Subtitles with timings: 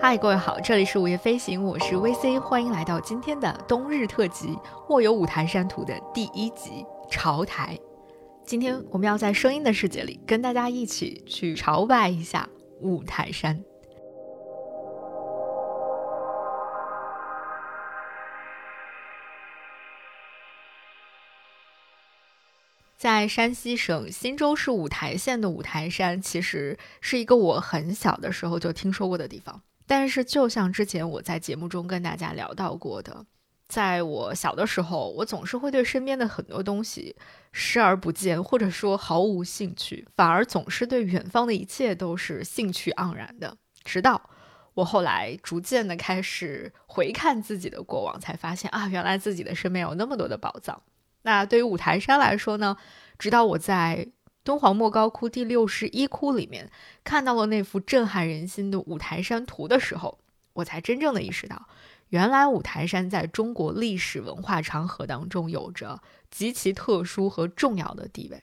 [0.00, 4.50] 嗨，各位好，这里是午夜飞行，我是 VC，欢迎来到今天的冬日特辑
[4.88, 7.76] 《卧游五台山图》的第一集——朝台。
[8.44, 12.48] 今天我们要在声音的世界里跟大家一起去朝拜一下
[12.80, 13.60] 五台山。
[22.96, 29.60] 在山西省忻州市五台县的五台山，其实是一个我很小的时候就听说过的地方。
[29.88, 33.24] 但是，就像之前我在节目中跟大家聊到过的，
[33.66, 37.16] 在我小的时候，我总是会对身边的很多东西
[37.52, 43.56] 视而不见，或者说毫无兴趣，反而总是对远方的一切都是兴趣盎然的。
[43.82, 44.30] 直到
[44.74, 50.82] 我后来逐渐的开始回看自己的过往，才发现啊，原来自己的身边有那么多的宝藏。
[51.22, 52.76] 那对于五台山来说呢？
[53.18, 54.06] 直到我在
[54.48, 56.70] 敦煌莫高窟第六十一窟里面
[57.04, 60.18] 看到了那幅震撼人心的五台山图的时候，
[60.54, 61.68] 我才真正的意识到，
[62.08, 66.00] 原来五台山在中国历史文化长河当中有着
[66.30, 68.42] 极其特殊和重要的地位。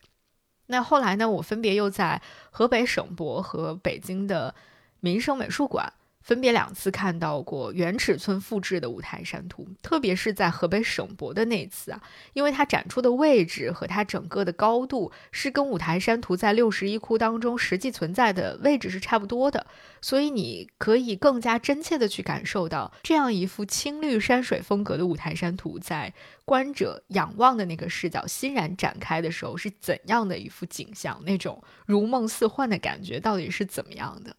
[0.68, 1.28] 那后来呢？
[1.28, 4.54] 我分别又在河北省博和北京的
[5.00, 5.92] 民生美术馆。
[6.26, 12.02] 分别两次看到过原尺寸复制的五台山图，特别是在河北省博的那次啊，
[12.34, 19.68] 因为它展出的位置和它整个的高度是跟五台山图在六十一窟当中实际存在的位置是差不多的，
[20.02, 26.12] 所以你可以更加真切的去感受到这样一幅青绿山水风格的五台山图在
[26.44, 34.36] 观者仰望的那个视角欣然展开的时候是怎样的一幅景象，那种如梦似幻的感觉到底是怎么样的。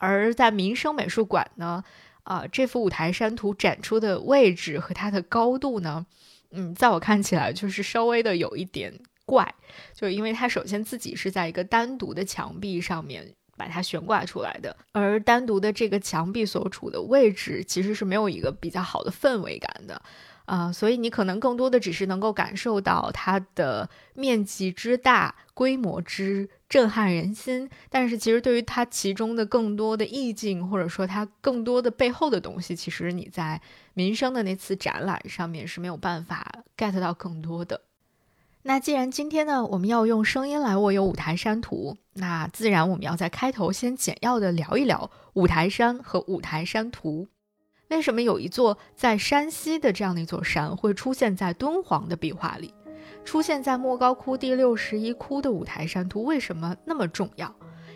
[0.00, 1.84] 而在民生美术馆呢，
[2.24, 6.06] 啊，这幅五台山图展出的位置和它的高度呢，
[6.50, 9.54] 嗯，在我看起来就是稍微的有一点怪，
[9.94, 20.00] 就是因为它首先自己是在一个单独的墙壁上面把它悬挂出来的，而单独的这个墙壁所处的位置其实是没有一个比较好的氛围感的。
[20.50, 33.60] 啊，所以你可能更多的只是能够感受到它的面积之大、规模之震撼人心，但是其实对于它其中的更多的意境，或者说它更多的背后的东西，其实你在
[33.94, 36.44] 民生的那次展览上面是没有办法
[36.76, 37.82] get 到更多的。
[38.62, 47.28] 那既然今天呢，我们要用声音来握有五台山图，那自然我们要在开头先简要的聊一聊五台山和五台山图。
[47.90, 52.72] 为什么有一座在山西的这样的一座山会出现在敦煌的壁画里，
[53.24, 57.52] 出现在莫高窟第六十一窟的五台山图为什么那么重要？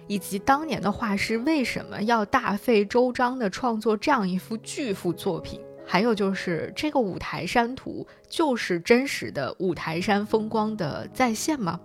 [0.08, 5.60] 以及当年的画师为什么要大费周章地创作这样一幅巨幅作品？
[5.86, 11.78] 还有就是这个五台山图就是真实的五台山风光的再现吗？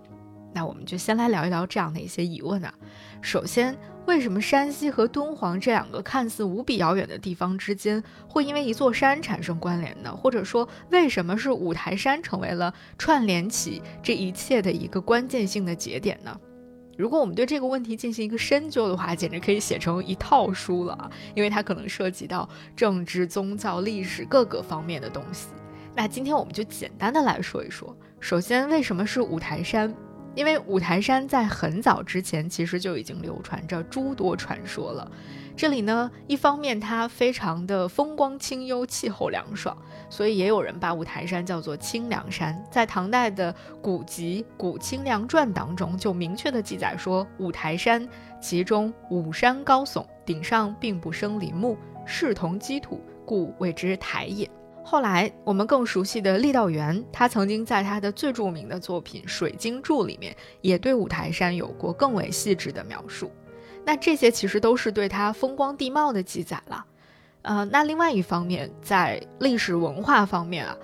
[0.52, 2.74] 那我们就先来聊一聊这样的一些疑问啊。
[3.22, 3.78] 首先。
[4.10, 10.12] 为什么山西和敦煌这两个看似无比遥远的地方之间会因为一座山产生关联呢？
[10.16, 16.36] 或者说，为什么是五台山成为了串联起这一切的一个关键性的节点呢？
[16.98, 21.08] 如果我们对这个问题进行一个深究的话，简直可以写成一套书了啊！
[21.36, 25.46] 因为它可能涉及到政治、宗教、历史各个方面的东西。
[25.94, 29.94] 那今天我们就简单的来说一说，首先为什么是五台山？
[30.34, 35.10] 因为五台山在很早之前其实就已经流传着诸多传说了。
[35.56, 39.76] 这里呢，一方面它非常的风光清幽，气候凉爽，
[40.08, 42.64] 所以也有人把五台山叫做清凉山。
[42.70, 48.08] 在唐代的古籍《古清凉传》当中，就明确的记载说，五台山
[48.40, 51.76] 其中五山高耸，顶上并不生林木，
[52.06, 54.48] 视同基土，故谓之台也。
[54.90, 63.30] 后来，我们更熟悉的郦道元，他曾经在他的最著名的作品《水经注》里面，也对五台山有过更为细致的描述。
[63.84, 66.84] 那这些其实都是对它风光地貌的记载了。
[67.42, 70.76] 呃，那另外一方面，在历史文化方面啊，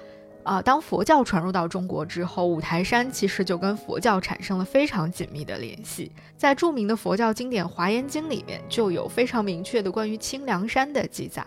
[0.45, 6.13] 啊，当佛教传入到中国之后，五台山其实就跟佛教产生了非常紧密的联系。
[6.37, 11.45] 在著名的佛教经典《华严经》里面，就有非常明确的关于清凉山的记载。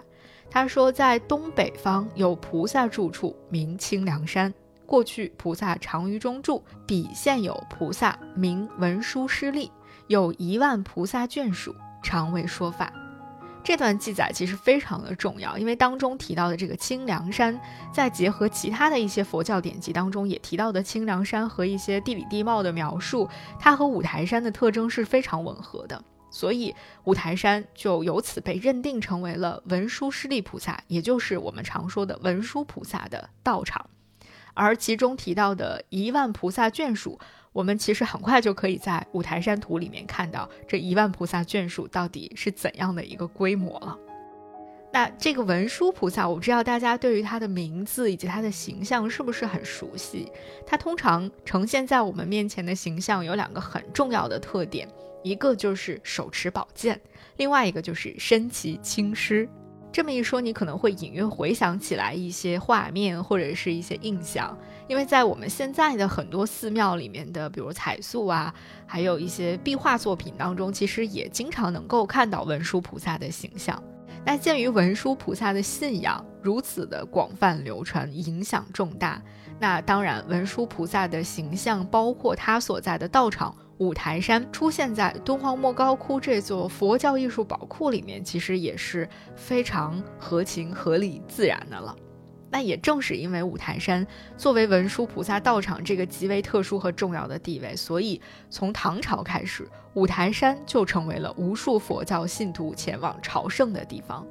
[0.49, 4.53] 他说，在东北方有菩萨住处，名清凉山。
[4.85, 9.71] 过去菩萨常于中住，彼现有菩萨名文殊师利，
[10.07, 12.91] 有一万菩萨眷属，常为说法。
[13.63, 17.59] 这段记载其实非常的重要，因为当中提到的这个清凉山，
[17.93, 23.29] 在结合其他的一些佛教典籍当中也提到的清凉山和一些地理地貌的描述，
[23.59, 26.03] 它和五台山的特征是非常吻合的。
[26.29, 33.89] 所以五台山就由此被认定成为了文殊师利菩萨，也就是我们常说的文殊菩萨的道场。
[34.53, 37.17] 而其中提到的一万菩萨眷属，
[37.53, 43.97] 我们其实很快就可以在五台山图里面看到这一万菩萨眷属到底是怎样的一个规模了。
[44.91, 50.29] 那这个文殊菩萨，我不知道大家对于他的名字以及他的形象是不是很熟悉？
[50.65, 54.89] 他通常呈现在我们面前的形象有两个很重要的特点，
[55.23, 56.99] 一个就是手持宝剑，
[57.37, 59.47] 另外一个就是身骑青狮。
[59.91, 64.55] 这么一说，你可能会隐约回想起来一些画面或者是一些印象，
[64.87, 68.53] 因为在我们现在的很多寺庙里面的，比如彩塑啊，
[68.85, 73.81] 还有一些壁画作品当中，其实也经常能够看到文殊菩萨的形象。
[74.23, 79.19] 那鉴于文殊菩萨的信仰如此的广泛流传，影响重大，
[79.59, 91.95] 那当然文殊菩萨的形象，包括他所在的道场五台山，出现在敦煌莫高窟这座佛教艺术宝库里面，其实也是非常合情、合理、自然的了。
[92.51, 98.19] 那也正是因为五台山作为文殊菩萨道场这个极为特殊和重要的地位，所以
[98.49, 104.25] 从唐朝开始，五台山就成为了无数佛教信徒前往朝圣的地方。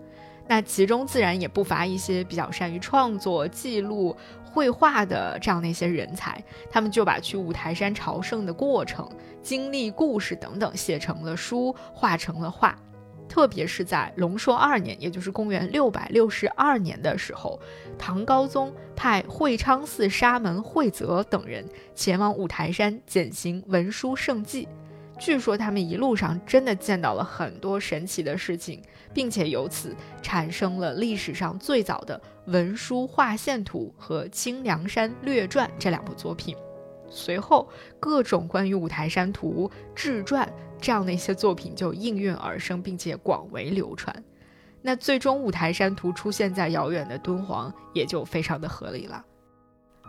[0.49, 4.17] 那其中自然也不乏一些比较善于创作、记录、
[4.58, 9.08] 绘画的这样的一些人才，他们就把去五台山朝圣的过程、
[9.40, 12.76] 经历、故事等等写成了书，画成了画。
[13.28, 17.60] 特别是在龙朔二年，也就是公元六百六十二年的时候，
[17.96, 21.64] 唐高宗派会昌寺沙门慧泽等人
[21.94, 24.66] 前往五台山践行文殊圣迹。
[25.19, 28.81] 据说他们一路上真的见到了很多神奇的事情，
[29.12, 32.20] 并且由此产生了历史上最早的
[32.53, 36.56] 《文殊画线图》和《清凉山略传》这两部作品。
[37.11, 37.69] 随后，
[37.99, 40.49] 各种关于五台山图、志传。
[40.81, 44.15] 这样的一些作品就应运而生，并且广为流传。
[44.81, 49.25] 那最终五台山图出现在遥远的敦煌，也就非常的合理了。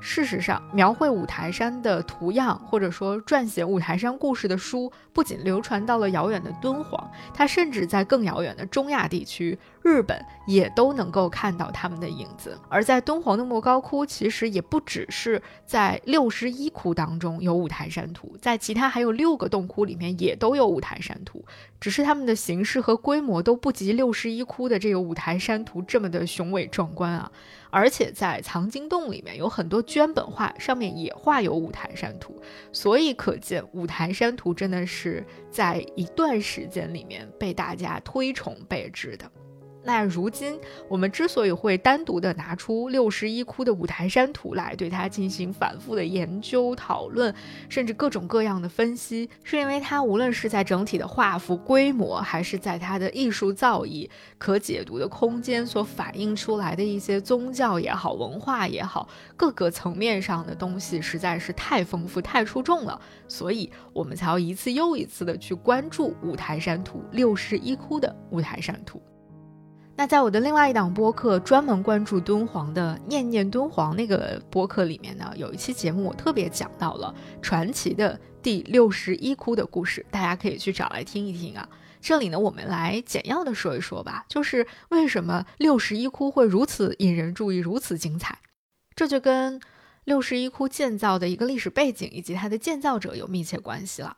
[0.02, 12.58] 事实上，描绘五台山的图样，或者说撰写五台山故事的书，不仅流传到了遥远的敦煌，它甚至在更遥远的中亚地区、日本也都能够看到他们的影子。
[12.70, 21.44] 而在敦煌的莫高窟，其实也不只是在六十一窟当中有五台山图，在其他还有六个洞窟里面也都有五台山图，
[21.80, 27.32] 只是它们的形式和规模都不及六十一窟的这个五台山图这么的雄伟壮观啊。
[27.72, 32.42] 而且在藏经洞里面有很多绢本画，上面也画有五台山图，
[32.74, 39.30] 所以可见五台山图真的是在一段时间里面被大家推崇备至的。
[39.82, 40.60] 那如今
[40.90, 47.34] 我们之所以会单独的拿出六十一窟的五台山图来对它进行反复的研究讨论，
[47.70, 63.00] 甚至各种各样的分析，是因为它无论是在整体的画幅规模，还是在它的艺术造诣、可解读的空间所反映出来的一些宗教也好、文化也好，各个层面上的东西实在是太丰富、太出众了，
[63.30, 69.02] 所以我们才要一次又一次的去关注五台山图六十一窟的五台山图。
[70.00, 81.68] 那在我的另外一档播客，专门关注敦煌的《念念敦煌》那个播客里面呢，有一期节目我特别讲到了传奇的第六十一窟的故事，大家可以去找来听一听啊。
[82.00, 88.40] 这里呢，我们来简要的说一说吧，就是为什么六十一窟会如此引人注意，如此精彩，
[88.96, 89.60] 这就跟
[90.06, 94.16] 六十一窟建造的一个历史背景以及它的建造者有密切关系了。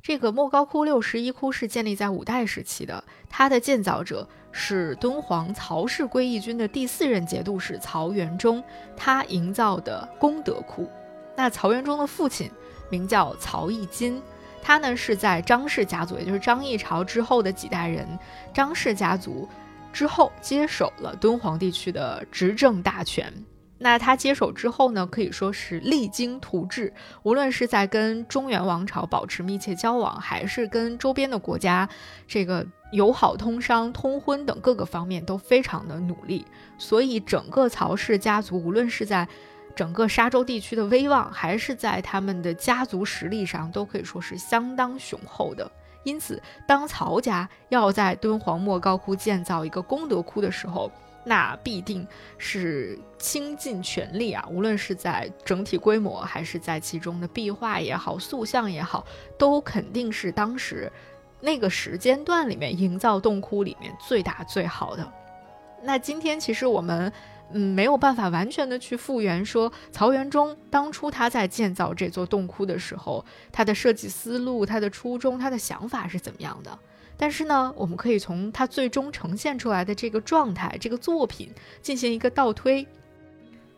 [0.00, 8.62] 这个莫高窟六十一窟是建立在五代时期的，它的建造者是敦煌曹氏归义军的第四任节度使曹元忠，
[8.96, 10.88] 他营造的功德窟。
[11.34, 12.48] 那曹元忠的父亲
[12.88, 14.22] 名叫曹义金，
[14.62, 18.06] 他呢是在张氏家族，也就是张议潮之后的几代人，
[18.52, 19.48] 张氏家族
[19.92, 23.32] 之后接手了敦煌地区的执政大权。
[23.84, 26.90] 那他接手之后呢，可以说是励精图治，
[27.22, 31.86] 无论是在跟中原王朝保持密切交往，还是跟周边的国家
[32.26, 36.46] 这个友好通商、通婚等各个方面都非常的努力。
[36.78, 39.28] 所以整个曹氏家族，无论是在
[39.76, 45.70] 整个沙州地区的威望，还是在他们的家族实力上，都可以说是相当雄厚的。
[46.04, 50.90] 因此，当曹家要在敦煌莫高窟建造一个功德窟的时候，
[51.24, 54.46] 那必定是倾尽全力啊！
[54.50, 59.04] 无论是在整体规模，还是在其中的壁画也好、塑像也好，
[59.38, 60.92] 都肯定是当时
[61.40, 65.12] 那个时间段里面营造洞窟里面最大最好的。
[65.82, 67.12] 那今天其实我们
[67.52, 76.78] 嗯没有办法完全的去复原，说曹元忠当初他在建造这座洞窟的时候，他的设计思路、他的初衷、他的想法是怎么样的。
[77.16, 82.86] 但是呢，我们可以从它最终呈现出来的这个状态、这个作品进行一个倒推。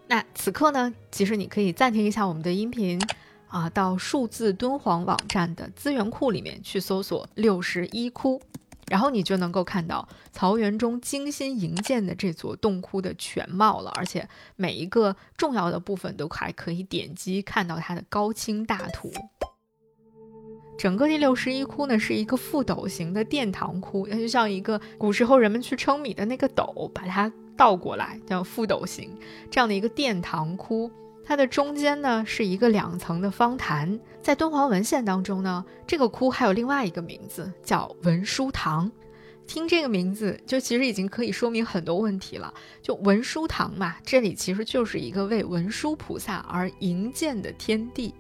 [0.09, 3.01] 那此刻呢，其实你可以暂停一下我们的音频，
[3.49, 8.41] 啊，到数字敦煌网站的资源库里面去搜索“六十一窟”，
[8.89, 19.13] 然后你就能够看到曹元中精心营建的这座洞窟的全貌了，而且每一个重要的部分都还可以点击看到它的高清大图。
[20.77, 29.11] 整个第六十一窟呢是一个覆斗形的殿堂窟，它就像一个古时候人们去称米的那个斗，把它倒过来叫覆斗形
[29.51, 30.91] 这样的一个殿堂窟。
[31.25, 38.91] 它的中间呢是一个两层的方坛，在敦煌文献当中呢，这个窟还有另外一个名字叫文殊堂。
[39.47, 42.53] 听这个名字就其实已经可以说明很多问题了。
[42.83, 48.13] 就文殊堂嘛，这里其实就是一个为文殊菩萨而营建的天地。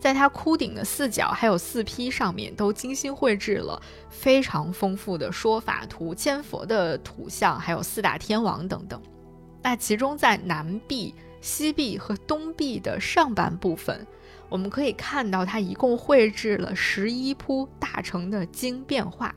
[0.00, 9.02] 在它窟顶的四角还有四批上面，都精心绘制了非常丰富的说法图、千佛的图像，还有四大天王等等。
[9.62, 14.06] 那其中在南壁、西壁和东壁的上半部分，
[14.48, 19.34] 我们可以看到它一共绘制了十一铺大成的经变化，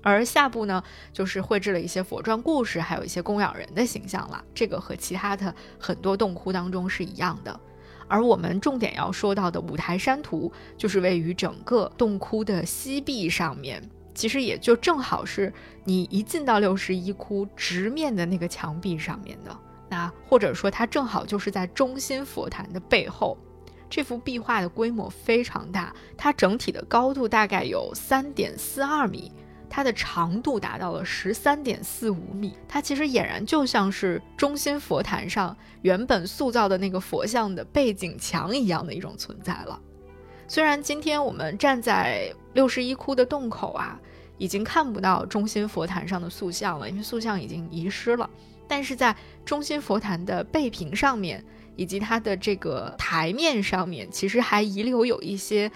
[0.00, 0.80] 而下部呢，
[1.12, 4.42] 就是绘制了一些佛传故事，还有一些供养人的形象了。
[4.54, 7.60] 这个和其他的很多洞窟当中是一样的。
[8.08, 13.82] 而我们重点要说到的五台山图，就是位于整个洞窟的西壁上面，
[14.14, 15.52] 其实也就正好是
[15.84, 19.56] 你一进到六十一窟直面的那个墙壁上面的。
[19.90, 23.36] 那或者说，它正好就是在中心佛坛的背后。
[23.90, 29.32] 这幅壁画的规模非常大，它整体的高度大概有三点四二米。
[29.70, 39.78] 它的长度达到了十三点四五米，它其实俨然就像是中心佛坛上原本塑造的那个佛像的背景墙一样的一种存在了。
[40.48, 44.00] 虽然今天我们站在六十一窟的洞口啊，
[44.38, 48.28] 已经看不到中心佛坛上的塑像了，因为塑像已经遗失了，
[48.66, 51.44] 但是在中心佛坛的背屏上面
[51.76, 55.70] 以及它的这个台面上面，其实还遗留有一些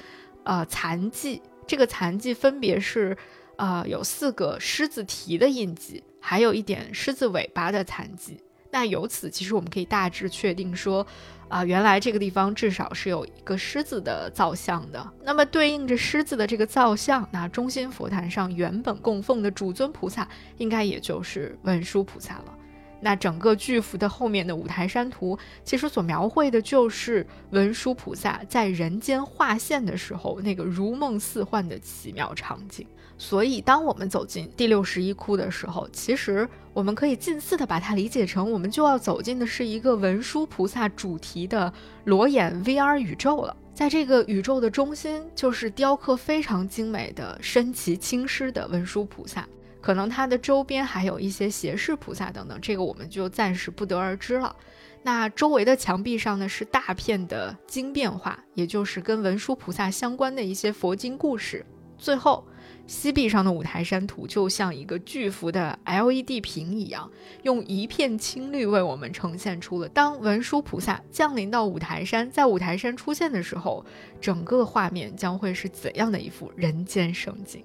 [0.44, 3.16] 呃残迹，这个残迹分别是。
[3.62, 8.42] 啊，有四个狮子蹄的印记，还有一点狮子尾巴的残迹。
[8.72, 11.06] 那由此，其实我们可以大致确定说，
[11.46, 15.12] 啊，原来这个地方至少是有一个狮子的造像的。
[15.22, 22.58] 那么，对应着狮子的这个造像，那中心佛坛上原本供奉的主尊菩萨，应该也就是文殊菩萨了。
[23.02, 32.86] 那整个巨幅的后面的五台山图，其实所描绘的就是文殊菩萨在人间化现的时候那个如梦似幻的奇妙场景。
[33.18, 41.72] 所以，当我们走进第六十一窟的时候，其实我们可以近似的把它理解成，我们就要走进的是一个文殊菩萨主题的
[42.04, 43.56] 裸眼 VR 宇宙了。
[43.74, 49.46] 在这个宇宙的中心，就是雕刻非常精美的身骑青狮的文殊菩萨，
[49.82, 54.56] 可能它的周边还有一些胁侍菩萨等等，这个我们就暂时不得而知了。
[55.02, 61.66] 那周围的墙壁上呢，是大片的经变画，也就是跟文殊菩萨相关的一些佛经故事。
[61.98, 62.46] 最后。
[62.84, 67.08] 西壁上的五台山图就像一个巨幅的 LED 屏一样，
[67.42, 73.86] 用一片青绿为我们呈现出了当文殊菩萨降临到五台山，在五台山出现的时候，
[74.20, 77.64] 整个画面将会是怎样的一幅人间盛景。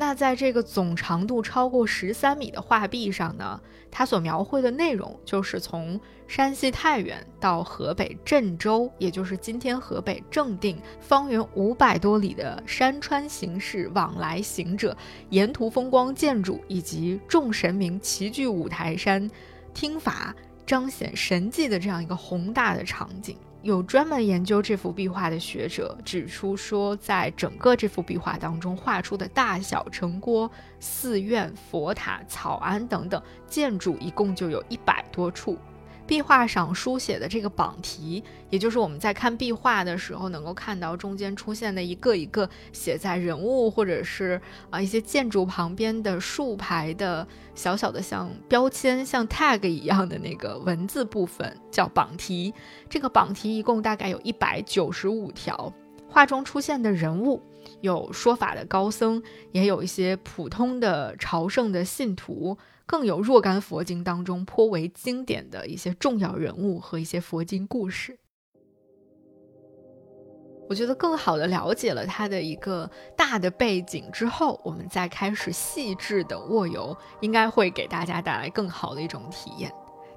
[0.00, 14.96] 那在这个总长度超过十三米的画壁上呢，它所描绘的内容就是从山西太原到河北郑州，也就是今天河北正定，方圆五百多里的山川形势往来行者，
[15.28, 19.30] 沿途风光建筑以及众神明齐聚五台山，
[19.74, 23.36] 听法彰显神迹的这样一个宏大的场景。
[23.62, 35.58] 有专门研究这幅壁画的学者指出说，在整个这幅壁画当中画出的大小城郭、寺院、佛塔、草庵等等建筑，一共就有一百多处。
[36.10, 44.40] 壁画上书写的这个榜题，也就是我们在看壁画的时候能够看到中间出现的一个一个写在人物或者是
[44.70, 47.24] 啊一些建筑旁边的竖排的
[47.54, 52.52] 小小的像标签、像 tag 一样的那个文字部分，叫榜题。
[52.88, 55.72] 这个榜题一共大概有一百九十五条。
[56.08, 57.40] 画中出现的人物
[57.80, 62.56] 有说法的高僧，也有一些普通的朝圣的信徒。
[62.86, 68.18] 更有若干佛经当中颇为经典的一些重要人物和一些佛经故事，
[70.68, 79.72] 我觉得更好的了解了它的一个大的背景之后，我们再开始细致的卧游，应该会给大家带来更好的一种体验。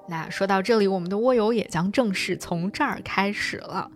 [0.08, 3.92] 那说到这里，我们的卧游也将正式从这儿开始了。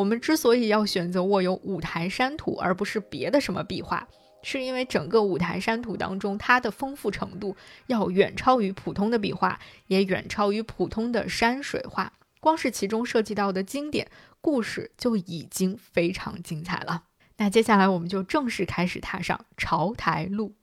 [0.00, 4.08] 我们之所以要选择握有五台山图，而不是别的什么壁画。
[4.42, 7.54] 是因为整个五台山图当中，它的丰富程度
[7.86, 12.10] 要远超于普通的壁画，也远超于普通的山水画。
[12.40, 14.08] 光是其中涉及到的经典
[14.40, 17.02] 故事就已经非常精彩了。
[17.36, 20.54] 那接下来我们就正式开始踏上朝台路。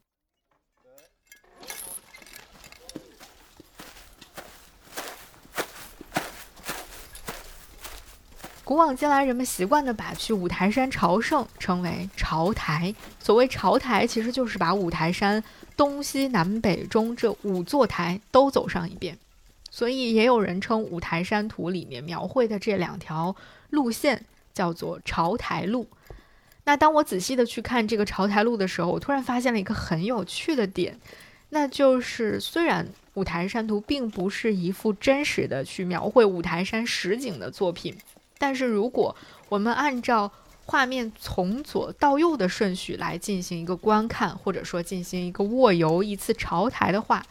[8.68, 12.94] 古往今来，人们习惯的把去五台山朝圣称为朝台。
[13.18, 15.42] 所谓朝台，其实就是把五台山
[15.78, 19.18] 东西南北中这五座台都走上一遍。
[19.72, 23.34] 所以也有人称五台山图里面描绘的这两条
[23.70, 25.88] 路线叫做朝台路。
[26.66, 31.00] 那当我仔细的去看这个朝台路的时候，我突然发现了一个很有趣的点，
[31.52, 37.96] 那就是虽然五台山图并不是一幅真实的去描绘五台山实景的作品。
[38.38, 39.16] 但是，如果
[39.50, 40.32] 我们按照
[40.66, 47.26] 画面从左到右的顺序来进行一个观看，或者说进行一个卧游一次朝台的话，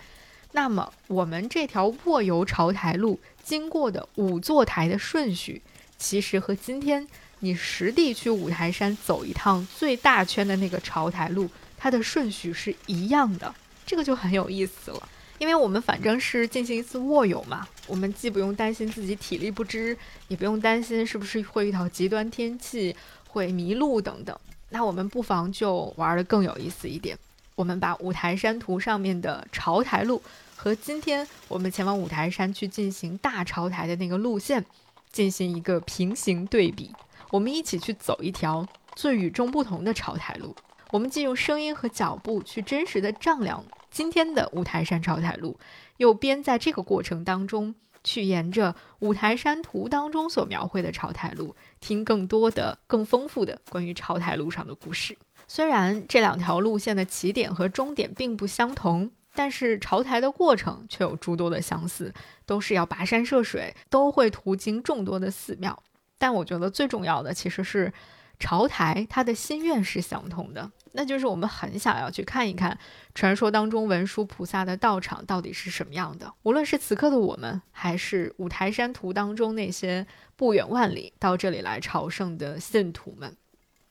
[0.52, 5.60] 那么我们这条卧游朝台路经过的五座台的顺序，
[5.98, 7.06] 其实和今天
[7.40, 13.54] 你实地去五台山走一趟最大圈的那个朝台路，它的顺序是一样的。
[13.84, 15.08] 这个就很有意思了。
[15.38, 19.97] 因为我们反正是进行一次卧游嘛，我们既不用担心自己体力不支，
[20.28, 22.97] 也不用担心是不是会遇到极端天气、
[23.28, 24.38] 会迷路等等。
[24.71, 27.16] 那我们不妨就玩的更有意思一点，
[27.55, 30.23] 我们把五台山图上面的朝台路
[30.57, 34.64] 和今天我们前往五台山去进行大朝台的那个路线
[35.12, 36.90] 进行一个平行对比，
[37.31, 40.57] 我们一起去走一条最与众不同的朝台路。
[40.90, 43.62] 我们既用声音和脚步去真实的丈量。
[43.96, 45.58] 今天的五台山朝台路，
[45.96, 47.74] 又边在这个过程当中
[48.04, 55.16] 去沿着五台山图当中所描绘的朝台路，听更多的、更丰富的关于朝台路上的故事。
[55.48, 62.12] 虽然这两条路线的起点和终点并不相同，但是朝台的过程却有诸多的相似，
[62.44, 65.82] 都是要跋山涉水，都会途经众多的寺庙。
[66.18, 67.90] 但我觉得最重要的其实是
[68.38, 70.70] 朝台，他的心愿是相同的。
[70.92, 72.79] 那就是我们很想要去看一看
[73.14, 76.33] 传说当中文殊菩萨的道场到底是什么样的。
[76.42, 83.37] 无论是此刻的我们，还是五台山图当中那些不远万里到这里来朝圣的信徒们，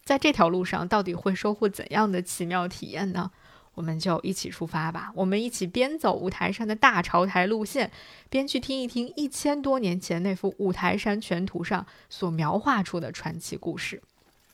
[0.04, 3.30] 在这条路上到底会收获怎样的奇妙体验呢？
[3.76, 5.12] 我们就一起出发吧。
[5.14, 7.92] 我们一起边走五台山的大朝台路线，
[8.30, 14.02] 边去听一听一千多年前那幅五台山全图上所描画出的传奇故事。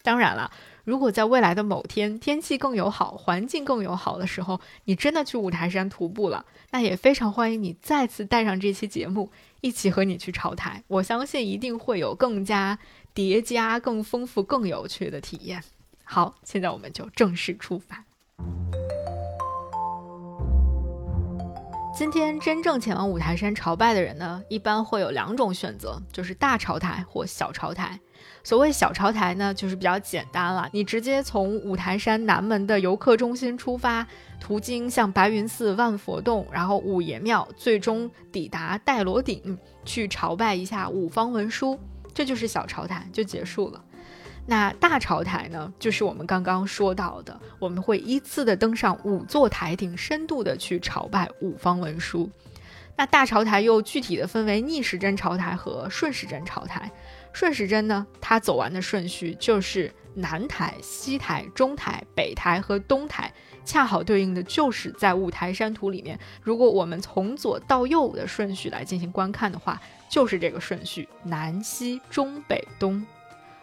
[0.04, 0.52] 当然了。
[0.84, 10.84] 如果在未来的某天天气更友好、环境更友好的时候，你真的去五台山徒步了，那也非常欢迎你再次带上这期节目，一起和你去朝台。
[10.88, 12.80] 我相信一定会有更加
[13.14, 15.64] 叠加、更丰富、更有趣的体验。
[16.04, 18.04] 好，现在我们就正式出发。
[21.94, 28.00] 今天真正前往五台山朝拜的人呢，一般会有两种选择，就是大朝台或小朝台。
[28.44, 34.06] 所谓小朝台呢，就是比较简单了，你直接从五台山南门的游客中心出发，
[34.40, 41.80] 途经像白云寺、万佛洞，然后五爷庙，最终抵达戴罗顶，去朝拜一下五方文书，
[42.14, 43.84] 这就是小朝台就结束了。
[44.48, 52.28] 那大朝台呢，就是我们刚刚说到的，我们会依次的登上五座台顶，深度的去朝拜五方文书。
[52.98, 56.92] 那大朝台又具体的分为逆时针朝台和顺时针朝台。
[57.34, 63.32] 顺时针呢，它走完的顺序就是南台、西台、中台、北台和东台，
[63.64, 66.20] 恰好对应的就是在五台山图里面。
[66.44, 73.06] 如果我们从左到右的顺序来进行观看的话，就是这个顺序：南、西、中、北、东。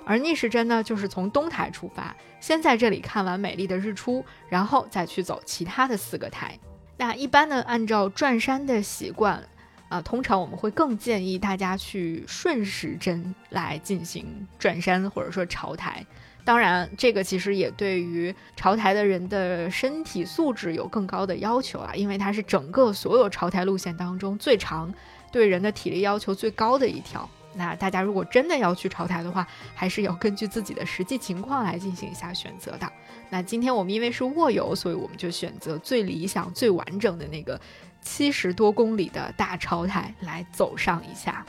[0.06, 6.58] 而逆时针呢，就是从东台出发，先在这里看完美丽的日出，然后再去走其他的四个台。
[6.96, 9.46] 那一般呢，按照转山的习惯。
[9.88, 16.04] 啊，通常我们会更建议大家去顺时针来进行转山或者说朝台。
[16.44, 24.92] 当然，这个其实也对于朝台的人的身体素质有更高的要求啊，因为它是整个所有朝台路线当中最长、
[25.30, 27.28] 对人的体力要求最高的一条。
[27.54, 32.90] 那大家如果真的要去朝台的话，还是要根据自己的实际情况来进行一下选择的。
[33.30, 37.60] 那今天我们因为是卧游，所以我们就选择最理想、最完整的那个。
[38.00, 41.44] 七十多公里的大朝台来走上一下，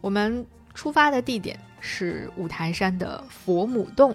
[0.00, 4.14] 我们出发的地点是五台山的佛母洞，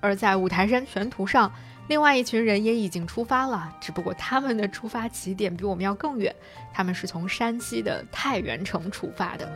[0.00, 1.52] 而在五台山全图上，
[1.88, 6.34] 另外一群人也已经出发了，只不过他们的出发起点比我们要更远，
[6.72, 9.50] 他们是从山西的太原城出发的。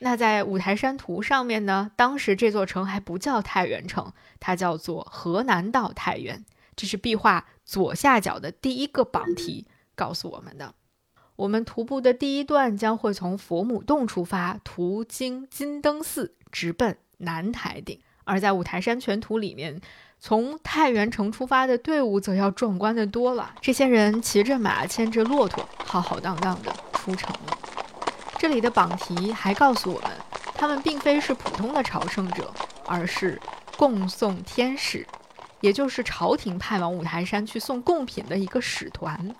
[0.00, 6.44] 那在五台山图上面呢，当时这座城还不叫太原城，它叫做河南道太原，
[6.76, 7.46] 这是壁画。
[7.68, 10.74] 左下角的第一个榜题告诉我们的，
[11.36, 18.00] 我们徒步的第一段将会从佛母洞出发，途经金灯寺，直奔南台顶。
[18.24, 19.82] 而在五台山全图里面，
[20.18, 23.54] 从太原城出发的队伍则要壮观的多了。
[23.60, 27.58] 这些人骑着马，牵着骆驼，浩浩荡荡的出城了。
[28.38, 30.10] 这里的榜题还告诉我们，
[30.54, 32.50] 他们并非是普通的朝圣者，
[32.86, 33.38] 而是
[33.76, 35.06] 供送天使，
[35.60, 39.34] 也就是朝廷派往五台山去送贡品的一个使团。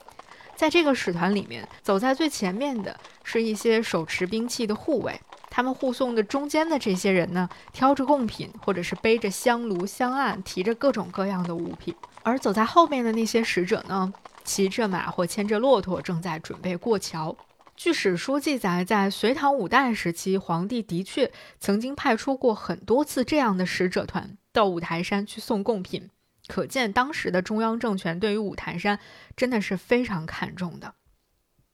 [0.57, 17.37] 在这个使团里面，走在最前面的是一些手持兵器的护卫，他们护送的中间的这些人呢，挑着贡品，或者是背着香炉、香案，提着各种各样的物品；而走在后面的那些使者呢，骑着马或牵着骆驼，正在准备过桥。
[17.79, 26.11] 据史书记载，在隋唐五代时期，皇帝的确曾经派出过很多次这样的使者团到五台山去送贡品。
[26.49, 28.99] 可见当时的中央政权对于五台山
[29.37, 30.95] 真的是非常看重的。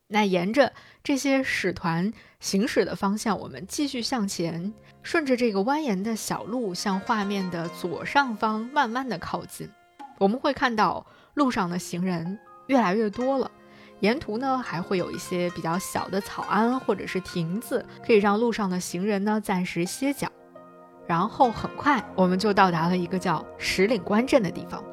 [0.09, 9.71] 那沿着这些使团行驶的方向，我们继续向前，顺着这个蜿蜒的小路向画面的左上方慢慢的靠近。
[10.19, 13.51] 我们会看到路上的行人越来越多了，
[14.05, 20.31] 沿途呢还会有一些比较小的草庵或者是亭子，可以让路上的行人呢暂时歇脚。
[21.07, 24.85] 然后很快，我们就到达了一个叫石岭关镇的地方。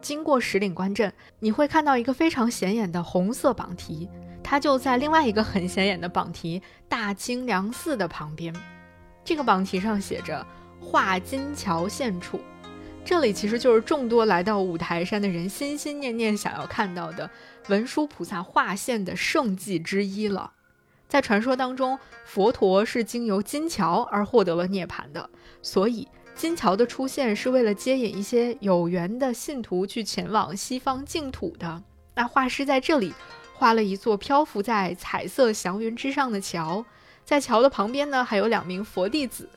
[0.00, 4.08] 经过石岭关镇，你会看到一个非常显眼的红色榜题，
[4.42, 8.52] 它就在另外一个很显眼的榜题“大清凉寺”的旁边。
[9.22, 10.44] 这个榜题上写着
[10.82, 12.40] “画金桥县处”，
[13.04, 17.28] 这里其实就是众多来到五台山的人心心念念想要看到的
[17.68, 20.52] 文殊菩萨画现的圣迹之一了。
[21.08, 25.28] 在传说当中，佛陀是经由金桥而获得了涅槃的，
[25.60, 31.82] 所以金桥的出现是为了接引一些有缘的信徒去前往西方净土的。
[32.14, 33.12] 那画师在这里
[33.52, 36.82] 画了一座漂浮在彩色祥云之上的桥，
[37.24, 39.48] 在桥的旁边呢，还有两名佛弟子。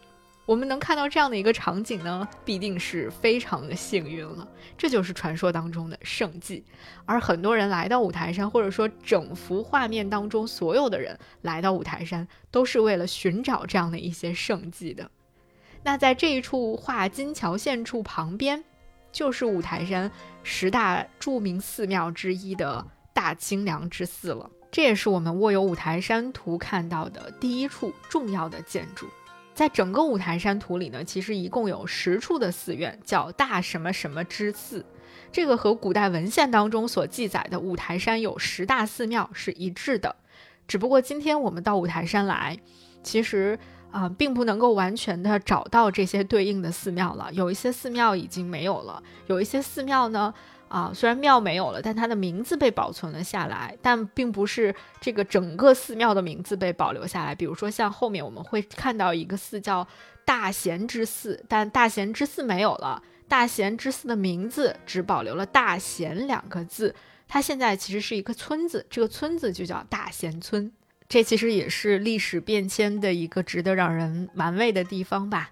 [0.45, 4.47] 我们能看到这样的一个场景呢，必定是非常的幸运了。
[4.77, 6.63] 这就是传说当中的圣迹，
[7.05, 15.09] 而很多人来到五台山，或者说整幅画面当中所有的人来到五台山，都是为了寻找这样的一些圣迹的。
[15.81, 18.63] 那在这一处画金桥线处旁边，
[19.11, 20.11] 就是五台山
[20.43, 24.47] 十大著名寺庙之一的大清凉之寺了。
[24.71, 29.07] 这也是我们握有五台山图看到的第一处重要的建筑。
[29.55, 34.85] 在整个五台山图里呢，其实一共有十处的寺院，叫大什么什么之寺。
[35.31, 40.13] 这个和古代文献当中所记载的五台山有十大寺庙是一致的。
[40.67, 42.57] 只不过今天我们到五台山来，
[43.01, 43.57] 其实
[43.91, 47.29] 啊，并不能够完全的找到这些对应的寺庙了。
[47.31, 50.33] 有一些寺庙已经没有了，有一些寺庙呢。
[50.67, 57.33] 啊，虽然庙没有了，但它的名字被保存了下来，但并不是这个整个寺庙的名字被保留下来。
[57.35, 59.87] 比如说，像后面我们会看到一个寺叫
[60.25, 66.93] 大贤之寺，但大贤之寺没有了，大贤之寺的名字只保留了“大贤”两个字。
[67.27, 70.71] 它现在其实是一个村子，这个村子就叫大贤村。
[71.07, 75.51] 这其实也是历史变迁的一个值得让人玩味的地方吧。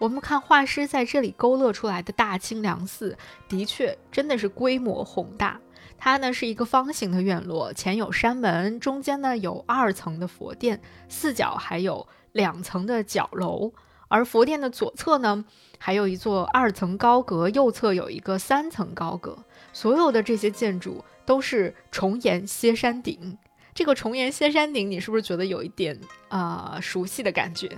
[0.00, 5.60] 我们看画师在这里勾勒出来的大清凉寺，的确真的是规模宏大。
[5.98, 13.74] 它呢是一个方形的院落，前有山门，中间呢有二层的佛殿，四角还有两层的角楼。
[14.08, 15.44] 而佛殿的左侧呢，
[15.76, 19.44] 还有一座二层高阁，右侧有一个三层高阁。
[19.74, 23.36] 所有的这些建筑都是重檐歇山顶。
[23.72, 27.70] 这个重檐歇山顶，你是不是觉得有一点啊熟悉的感觉？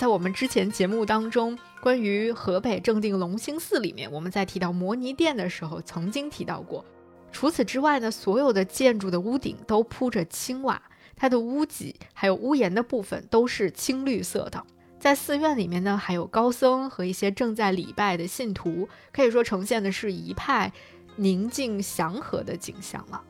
[0.00, 6.82] 在我们之前节目当中，关于河北正定隆兴寺里面，我们在提到摩尼殿的时候，曾经提到过。
[7.30, 10.80] 除此之外呢，所有的建筑的屋顶都铺着青瓦，
[11.14, 14.64] 它的屋脊还有屋檐的部分都是青绿色的。
[14.98, 20.72] 在寺院里面呢，还有高僧和一些正在礼拜的信徒，可以说呈现的是一派
[21.16, 23.22] 宁静祥和的景象了。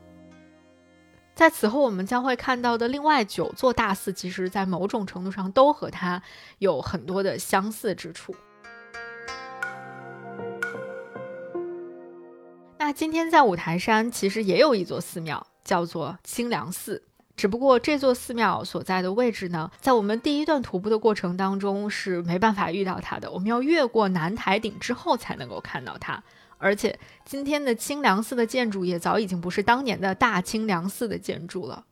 [1.41, 6.21] 在此后，我们将会看到的另外九座大寺，其实，在某种程度上都和它
[6.59, 8.35] 有很多的相似之处。
[12.77, 17.01] 那今天在五台山，其实也有一座寺庙，叫做清凉寺。
[17.35, 26.21] 只不过这座寺庙所在的位置呢，在我们第一段徒步的过程当中是没办法遇到它的，我们要越过南台顶之后才能够看到它。
[26.61, 31.85] 而且今天的清凉寺的建筑也早已经不是当年的大清凉寺的建筑了。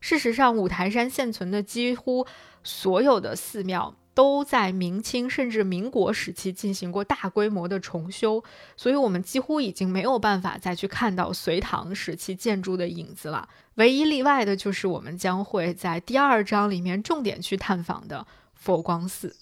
[0.00, 2.26] 事实上，五台山现存的几乎
[2.62, 8.42] 所有的寺庙都在明清甚至民国时期进行过大规模的重修，
[8.76, 13.48] 所以我们几乎已经没有办法再去看到隋唐时期建筑的影子了。
[13.76, 19.36] 唯一例外的就是我们将会在第二章里面重点去探访的佛光寺。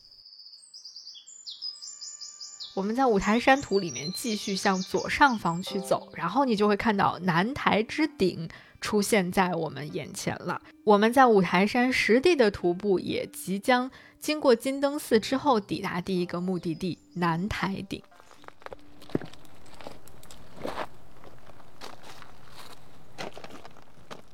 [2.74, 8.48] 我们在五台山图里面继续向左上方去走，然后你就会看到南台之顶
[8.80, 10.60] 出现在我们眼前了。
[10.82, 18.02] 我们在五台山实地的徒步也即将经过金灯寺之后，抵达第一个目的地南台顶。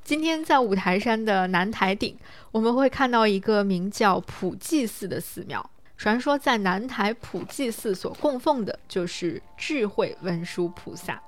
[0.03, 2.16] 今天在五台山的南台顶，
[2.53, 5.70] 我们会看到一个名叫普济寺的寺庙。
[6.01, 11.21] 传说在南台普济寺所供奉的就是智慧文殊菩萨，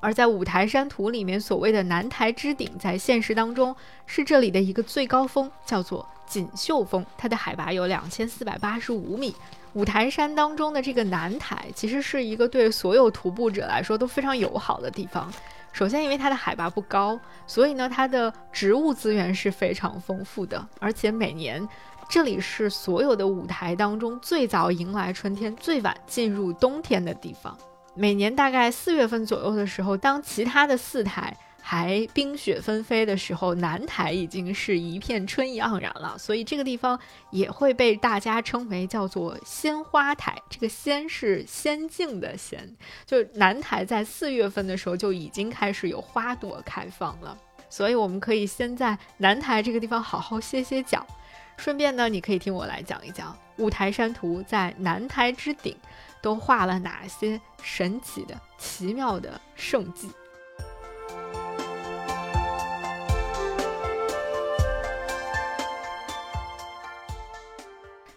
[0.00, 3.76] 而在五台山图里面所谓的南台之顶，在现实当中
[4.06, 9.36] 是这里的一个最高峰，叫做锦绣峰，它的海拔有两千四百八十五米。
[9.74, 15.30] 五台山当中的这个南台，其实是一个对所有徒步者来说都非常友好的地方。
[15.74, 21.68] 首先，因为它的海拔不高，所以呢，它的植物资源是非常丰富的，而且每年。
[22.08, 27.56] 这里是所有的舞台当中最早迎来春天、最晚进入冬天的地方。
[27.94, 36.16] 每年大概四月份左右的时候，当其他的四台还冰雪纷飞的时候，南台已经是一片春意盎然了。
[36.16, 36.98] 所以这个地方
[37.30, 40.36] 也会被大家称为叫做鲜花台。
[40.48, 47.36] 这个“仙”是仙境的“仙”，就是南台在四月份的时候就已经开始有花朵开放了。
[47.68, 51.04] 所以我们可以先在南台这个地方好好歇歇脚。
[51.58, 55.76] 顺便呢，你可以听我来讲一讲五台山图在南台之顶
[56.22, 60.10] 都画了哪些神奇的、奇妙的圣迹。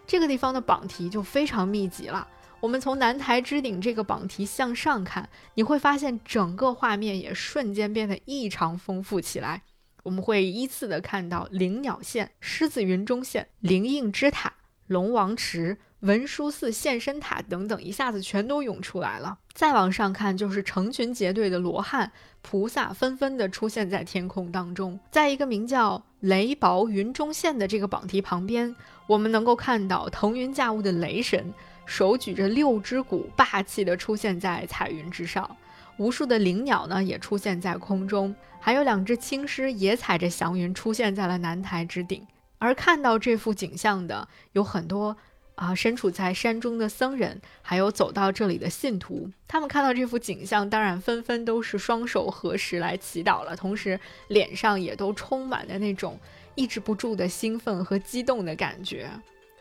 [0.06, 2.26] 这个地方的榜题就非常密集了。
[2.60, 9.62] 我们从南台之顶这个榜题向上看，你会发现整个画面也瞬间变得异常丰富起来。
[10.02, 14.52] 我们会依次的看到灵鸟线、狮子云中线、灵应之塔、
[14.86, 19.38] 龙王池、文殊寺现身塔等等，一下子全都涌出来了。
[19.52, 22.10] 再往上看，就是成群结队的罗汉
[22.40, 24.98] 菩萨纷纷的出现在天空当中。
[25.10, 28.74] 在一个名叫雷雹云中线的这个榜题旁边，
[29.06, 31.52] 我们能够看到腾云驾雾的雷神
[31.84, 35.56] 手举着六只鼓，霸气的出现在彩云之上。
[36.00, 38.34] 无数的灵鸟呢，也出现在空中。
[38.58, 45.14] 还有两只青狮也踩着祥云出现在了南台之顶，而看到这幅景象的有很多
[45.56, 49.30] 啊，身处在山中的僧人，还有走到这里的信徒。
[49.46, 56.18] 他们看到这幅景象，当然纷纷都是双手合十来祈祷了，同时脸上也都充满了那种
[56.54, 59.10] 抑制不住的兴奋和激动的感觉。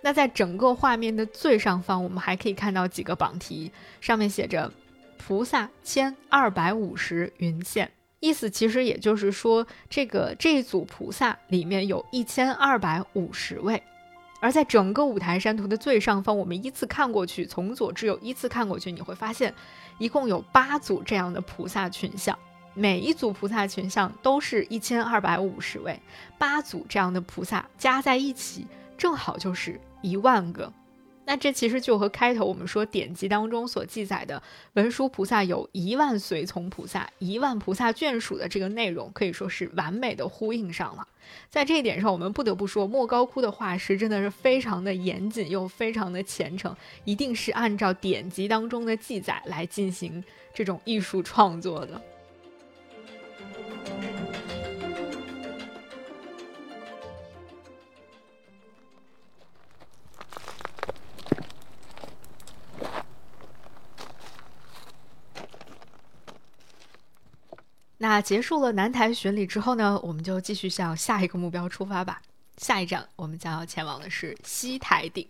[0.01, 4.71] 那在整个画面的最上方，我们还可以看到几个榜题，上面写着
[5.19, 7.91] “菩萨千二百五十云现”。
[8.19, 13.81] 意思其实也就是说，这个这一组菩萨里面有一千二百五十位，
[14.41, 19.53] 而在整个五台山图的最上方，我们依次看过去，从左至右依次看过去，你会发现，
[19.99, 22.37] 一共有八组这样的菩萨群像，
[22.73, 25.97] 每一组菩萨群像都是一千二百五十位，
[26.37, 30.73] 八组这样的菩萨加在一起，正好就是一万个。
[31.29, 34.41] 那这其实就和开头我们说典籍当中所记载的
[34.73, 41.07] 文殊菩萨有一万随从菩萨、一万菩萨眷属的这个内容，可以说是完美的呼应上了。
[41.47, 52.01] 在这一点上，我们不得不说莫高窟的画师真的是非常的严谨又非常的虔诚，一定是按照典籍当中的记载来进行这种艺术创作的。
[68.01, 72.21] 那结束了南台巡礼之后呢，我们就继续向下一个目标出发吧。
[72.55, 75.27] 下一站我们将要前往的是西台顶。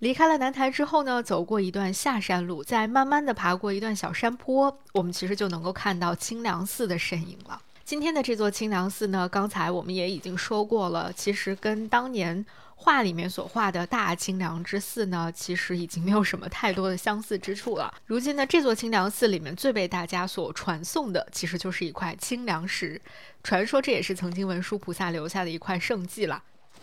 [0.00, 7.62] 离开了南台之后呢，走过一段下山路，再慢慢的爬过一段小山坡，我们其实就能够看到清凉寺的身影了。
[7.84, 12.44] 今天的这座清凉寺呢，刚才我们也已经说过了，其实跟当年。
[12.76, 17.94] 画里面所画的大清凉之寺呢，其实已经没有什么太多的相似之处了。
[18.04, 23.00] 如今呢，这座清凉寺里面最被大家所传颂的，其实就是一块清凉石。
[23.44, 26.42] 传说这也是曾经文殊菩萨留下的一块圣迹了。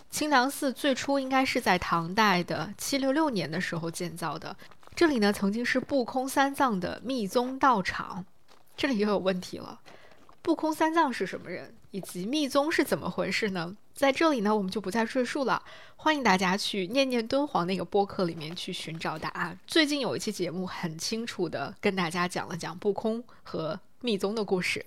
[0.09, 4.55] 清凉寺最初应该是在唐代的七六六年的时候建造的。
[4.95, 8.25] 这里呢，曾经是不空三藏的密宗道场。
[8.77, 9.81] 这里又有问题了，
[10.41, 11.73] 不空三藏是什么人？
[11.91, 13.75] 以及密宗是怎么回事呢？
[13.93, 15.61] 在这里呢，我们就不再赘述了。
[15.97, 19.59] 欢迎大家去念念敦煌那个播客里面去寻找答案。
[19.67, 24.83] 最近有一期节目很清楚的跟大家讲了讲不空和密宗的故事。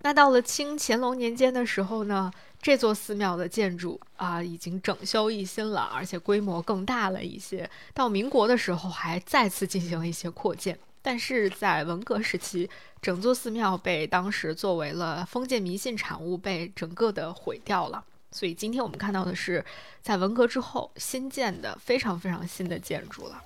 [0.00, 2.30] 那到了清乾隆年间的时候呢，
[2.62, 7.68] 这座寺庙的建筑啊已经整修一新了，而且规模更大了一些。
[7.92, 12.70] 到民国的时候还再次进行了一些扩建，但是在文革时期，
[13.02, 18.02] 整座寺庙被当时作为了封建迷信产物被整个的毁掉了。
[18.30, 19.62] 所以今天我们看到的是
[20.00, 23.42] 在文革之后新建的非常非常新的建筑了。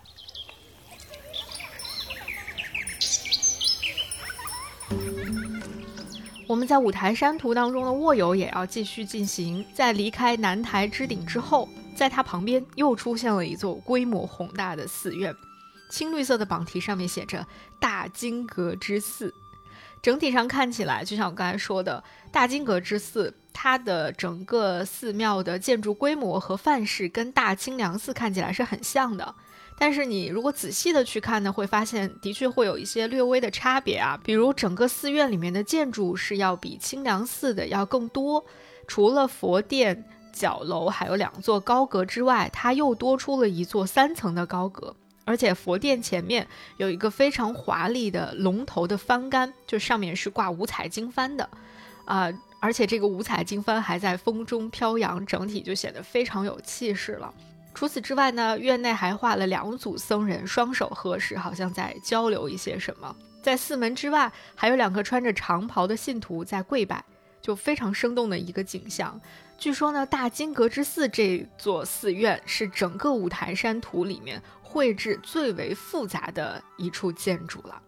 [6.47, 9.67] 我们在五台山图当中的卧游也要继续进行。
[9.75, 15.35] 在离开南台之顶之后，在它旁边又出现了一座规模宏大的寺院，
[15.89, 17.47] 青绿色的榜题上面写着
[17.81, 19.35] “大金阁之寺”。
[20.01, 29.35] 整体上看起来，就像我刚才说的，大金阁之寺，它的整个寺庙的建筑规模和范式跟大清凉寺看起来是很像的。
[29.77, 34.19] 但是你如果仔细的去看呢，会发现的确会有一些略微的差别啊。
[34.23, 38.45] 比如整个寺院里面的建筑是要比清凉寺的要更多，
[38.87, 44.95] 除了佛殿、角楼还有两座高阁之外，它又多出了一座三层的高阁。
[45.29, 51.47] 而且佛殿前面有一个非常华丽的龙头的幡杆，就上面是挂五彩经幡的，
[52.07, 57.31] 啊，而且这个五彩经幡还在风中飘扬，整体就显得非常有气势了。
[57.75, 63.15] 除此之外呢，院内还画了两组僧人，双手合十，好像在交流一些什么。
[63.43, 67.05] 在寺门之外，还有两个穿着长袍的信徒在跪拜，
[67.43, 69.21] 就非常生动的一个景象。
[69.59, 77.83] 据说呢，大金阁之寺这座寺院是整个五台山图里面绘制最为复杂的一处建筑了。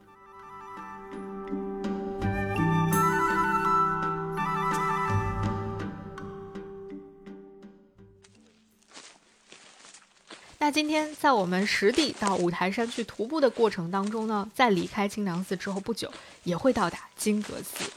[10.59, 16.11] 那今天在我们实地到五台山去徒步的过程当中呢，在离开清凉寺之后不久，
[16.45, 17.91] 也会到达金阁寺。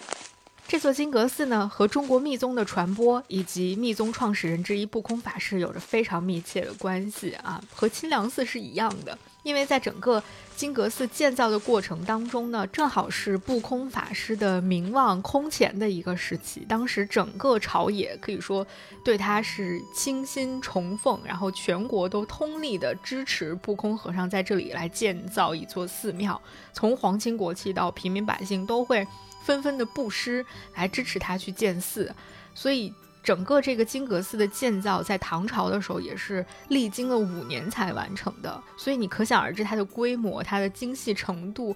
[0.65, 9.17] 这座金阁寺呢，和中国密宗的传播以及密宗创始人之一不空法师有着非常密切的关系啊，和清凉寺是一样的。
[9.43, 10.23] 因为在整个
[10.55, 16.61] 金阁寺建造的过程当中呢，正好是不空法师的名望空前的一个时期。
[16.61, 18.65] 当时整个朝野可以说
[19.03, 26.41] 对他是倾心崇奉，然后全国都通力的支持不空和尚在这里来建造一座寺庙。
[26.71, 29.05] 从皇亲国戚到平民百姓都会
[29.43, 32.13] 纷纷的布施来支持他去建寺，
[32.55, 32.93] 所以。
[33.23, 41.73] 整个这个金阁寺的建造，在唐朝的时候也是历经了五年才完成的，所以你可想而知它的规模、它的精细程度，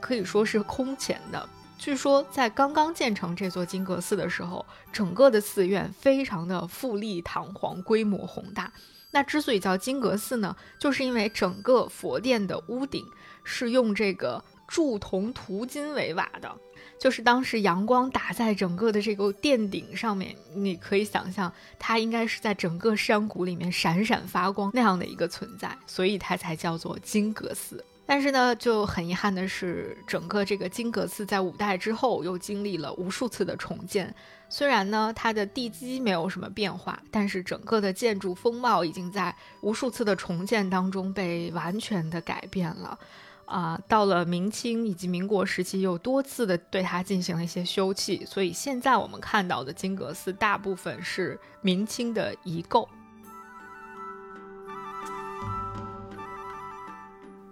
[0.00, 1.48] 可以说是空前的。
[1.78, 8.72] 据说在刚刚建成这座金阁寺的时候，整个的寺院非常的富丽堂皇、规模宏大。
[9.12, 13.06] 那之所以叫金阁寺呢，就是因为整个佛殿的屋顶
[13.44, 16.52] 是用这个铸铜涂金为瓦的。
[16.98, 27.84] 就是当时阳光打在整个的这个殿顶上面，你可以想象它应该是在整个山谷里面闪闪发光那样的一个存在，所以它才叫做金阁寺。
[28.04, 34.14] 但是呢，就很遗憾的是，整个这个金阁寺在五代之后又经历了无数次的重建。
[34.48, 42.98] 虽然呢，它的地基没有什么变化，但是整个的建筑风貌已经在无数次的重建当中被完全的改变了。
[43.48, 52.86] 啊，到了明清以及民国时期，又多次的对它进行了一些修葺，所以现在我们看到的金阁寺大部分是明清的遗构。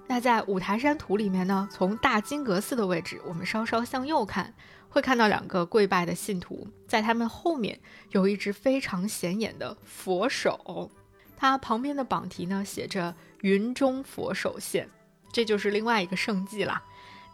[0.06, 4.52] 那在五台山图里面呢，从大金阁寺的位置，我们稍稍向右看，
[4.90, 7.80] 会看到两个跪拜的信徒，在他们后面
[8.10, 10.90] 有一只非常显眼的佛手，
[11.38, 14.88] 它旁边的榜题呢写着“云中佛手现”。
[15.36, 16.82] 这就是另外一个圣迹了。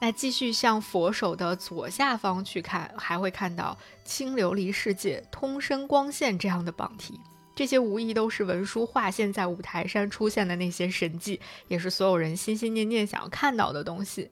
[0.01, 7.21] 那继续向佛手的左下方去看，还会看到“清琉璃世界，通身光线”这样的榜题。
[7.55, 14.29] 这些无疑都是文殊化现在五台山出现的那些神迹，也是所有人心心念念想要看到的东西。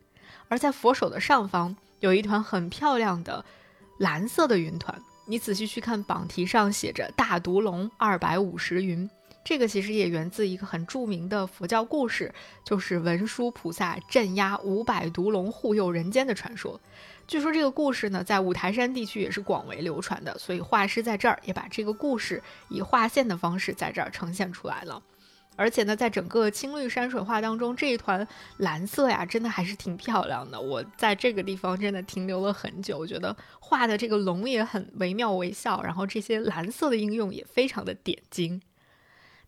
[0.49, 3.45] 而在佛手的上方，有一团很漂亮的
[3.99, 5.01] 蓝色的云团。
[5.27, 9.09] 你仔细去看榜题上写着“大毒龙二百五十云”。
[9.43, 12.33] 这个其实也源自一个很著名的佛教故事，
[12.65, 16.79] 就是文殊菩萨镇压五百毒龙护佑人间的传说。
[17.27, 25.03] 据说这个故事呢，在五台山地区也是广为流传的，所以画师在这儿也把这个故事以画线的方式在这儿呈现出来了。
[25.57, 28.27] 而且呢，在整个青绿山水画当中，这一团
[28.59, 30.61] 蓝色呀，真的还是挺漂亮的。
[30.61, 38.61] 我在这个地方真的停留了很久，我觉得画的这个龙也很惟妙惟肖，然后这些蓝色的应用也非常的点睛。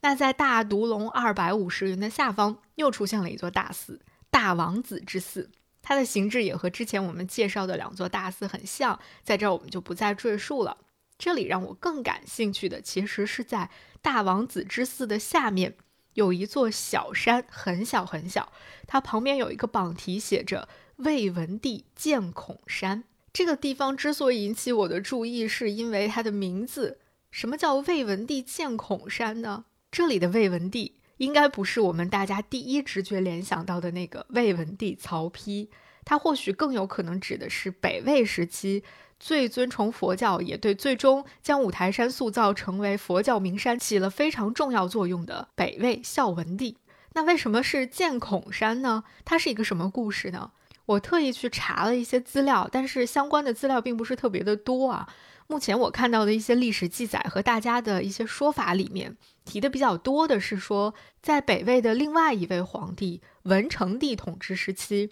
[0.02, 4.00] 那在大独龙二百五十云的下方，又出现了一座大寺——
[4.30, 5.50] 大王子之寺。
[5.80, 10.76] 它的形制也和之前我们介绍的两座大寺很像，在这儿我们就不再赘述了。
[11.18, 15.76] 这里让我更感兴趣的，其实是在大王子之寺的下面
[16.14, 18.52] 有一座小山，很小很小，
[18.88, 23.04] 它旁边有一个榜题，写着“魏文帝建孔山”。
[23.32, 26.98] 这个地方之所以引起我的注意，是因为它的名字。
[27.30, 29.64] 什么叫魏文帝建孔山呢？
[29.92, 35.68] 这里的魏文帝应该不是我们大家第一直觉联想到的那个魏文帝曹丕，
[36.02, 38.82] 他或许更有可能指的是北魏时期
[39.20, 46.78] 最尊崇佛教，也对最终将五台山塑造成为佛教名山起了非常重要作用的北魏孝文帝。
[47.12, 49.04] 那为什么是建孔山呢？
[49.26, 50.52] 它是一个什么故事呢？
[50.86, 55.06] 我特意去查了一些资料，但是相关的资料并不是特别的多啊。
[55.52, 65.10] 目前我看到的一些历史记载和大家的一些说法里面，提的比较多的是说，在北魏的另外一位皇帝文成帝统治时期。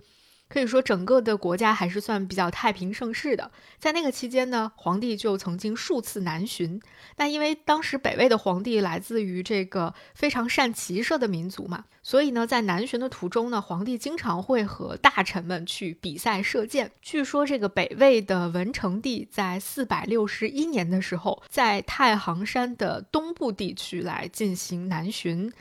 [0.52, 3.52] 可以说，整个的国家还是算比较太平盛世的。
[3.78, 6.82] 在那个期间呢，皇帝就曾经数次南巡。
[7.16, 16.90] 那因为当时北魏的皇帝来自于这个非常善骑射的民族嘛，所以呢，在南巡的途中呢，皇帝经常会和大臣们去比赛射箭。
[17.00, 25.52] 据说，这个北魏的文成帝在四百六十一年的时候，在太行山的东部地区来进行南巡。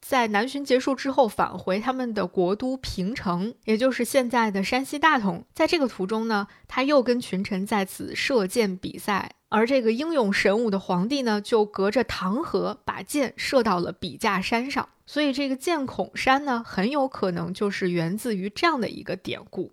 [0.00, 5.44] 在南巡结束之后，返回他们的国都平城，也就是现在的山西大同。
[5.54, 14.88] 在这个途中呢，他又跟群臣在此射箭比赛，而这个英勇神武的皇帝呢，就隔着唐河把箭射到了笔架山上。
[15.06, 19.72] 所以，这个箭孔山呢，很有可能就是源自于这样的一个典故。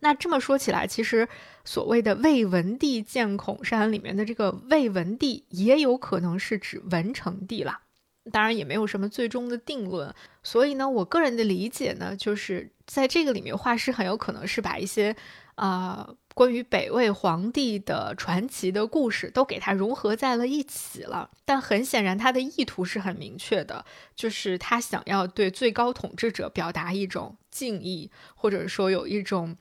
[0.00, 1.28] 那这么说起来，其实
[1.64, 7.80] 所谓的魏文帝建孔山里面的这个魏文帝，也有可能是指文成帝了。
[8.32, 15.14] 当然也没有什么最终的定论，所以呢，我个人的理解呢，就是在这个里面，画师很有可能是把一些，
[15.54, 21.30] 啊，关于北魏皇帝的传奇的故事都给它融合在了一起了。
[21.44, 29.56] 但很显然，他的意图是很明确的，就是他想要对最高统治者表达一种敬意，或者说有一种。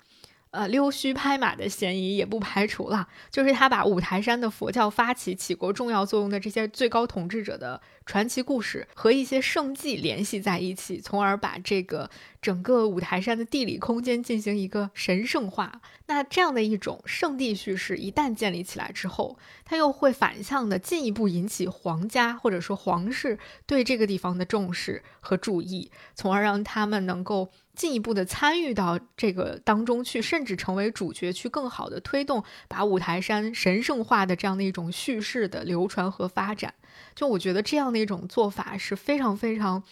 [0.56, 3.10] 呃，溜须拍马的嫌疑也不排除了。
[3.30, 12.10] 就是他把五台山的佛教发起起过重要作用的这些最高统治者的传奇故事和一些圣迹联系在一起，从而把这个
[12.42, 15.82] 整个五台山的地理空间进行一个神圣化。
[16.06, 27.50] 那这样的一种圣地叙事一旦建立起来之后，它又会反向的进一步引起皇家或者说皇室对这个地方的重视和注意，从而让他们能够。
[27.76, 36.74] 进一步的参与到这个当中去，甚至成为主角，去更好的推动把五台山神圣化的这样的一种叙事的流传和发展。
[37.14, 39.84] 就我觉得这样的一种做法是非常非常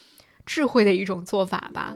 [0.45, 1.95] 智慧的一种做法吧。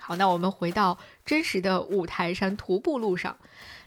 [0.00, 3.36] 好，那我们回到真实的五台山徒步路上。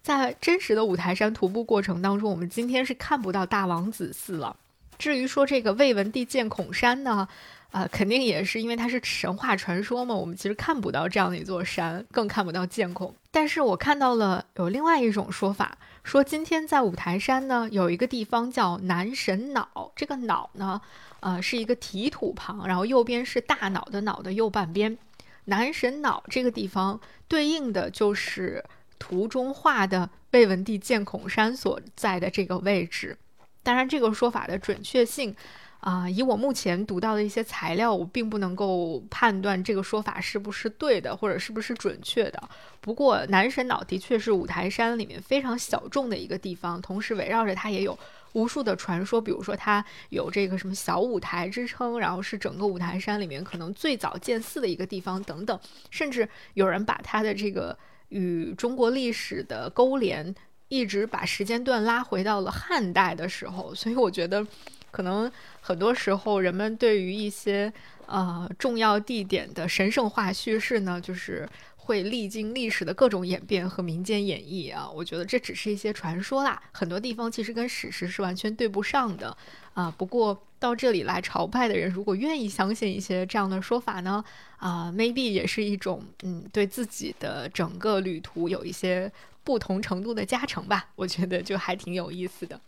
[0.02, 4.56] 在真实的五台山徒步过程当中，我们今天是看不到大王子寺了。
[4.98, 7.28] 至于说这个魏文帝建孔山呢，
[7.72, 13.14] 呃，肯定也是因为它是神话传说嘛，我们其实看不到这样的一座山，更看不到建孔。
[13.32, 20.82] 但是我看到了有另外一种说法，说今天在五台山呢有一个地方叫南神脑，这个脑呢，
[21.20, 24.98] 呃，是一个提土旁，然后右边是大脑的脑的右半边，
[25.46, 28.64] 南神脑这个地方对应的就是。
[29.02, 33.18] 图中画的魏文帝建孔山所在的这个位置，
[33.64, 35.36] 当然这个说法的准确性，
[35.80, 42.42] 啊，以我目前读到的一些材料，我并不能够判断这个说法是不是对的，或者是不是准确的。
[42.80, 47.98] 不过南神岛的确是五台山里面非常小众的一个地方，同时围绕着它也有
[48.34, 57.76] 无数的传说，比如说它有这个什么小五台之称，然后是整个五台山里面可能最早建寺的一个地方等等，甚至有人把它的这个。
[58.12, 60.34] 与中国历史的勾连，
[60.68, 64.46] 一直把时间段拉回到了汉代的时候，所以我觉得，
[64.92, 67.72] 可能很多时候人们对于一些
[68.06, 71.48] 呃重要地点的神圣化叙事呢，就是
[71.78, 74.90] 会历经历史的各种演变和民间演绎啊。
[74.90, 79.36] 我觉得这只是一些传说啦，很多地方其实跟史实是完全对不上的
[79.74, 79.90] 啊。
[79.98, 80.42] 不过。
[80.62, 84.24] 到这里来朝拜的人，如果愿意相信一些这样的说法呢，
[84.58, 89.12] 啊，maybe 也是一种，嗯，对自己的整个旅途有一些
[89.44, 90.90] 不同程度的加成吧。
[90.96, 92.62] 我觉得就还挺有意思的。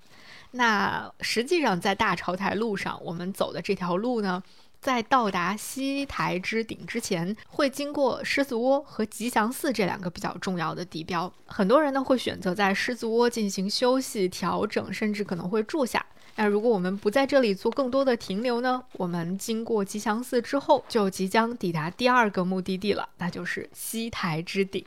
[0.54, 4.42] 那实际上在大朝台路上，我们走的这条路呢，
[4.82, 11.32] 在到达西台之顶之前，会经过狮子窝和吉祥寺这两个比较重要的地标。
[11.46, 16.04] 很多人呢会选择在狮子窝进行休息、调整，甚至可能会住下。
[16.36, 18.84] 那如果我们不在这里做更多的停留呢？
[18.94, 24.84] 我们经过吉祥寺之后，就即将抵达第二个目的地了，那就是西台之顶。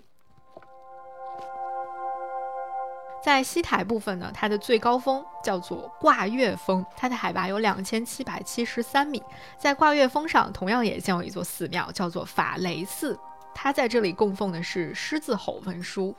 [3.24, 9.22] 在西台部分呢，它的最高峰叫做挂月峰，它的海拔有两千七百七十三米。
[9.58, 13.18] 在挂月峰上，同样也建有一座寺庙，叫做法雷寺，
[13.54, 16.14] 它在这里供奉的是狮子吼文殊。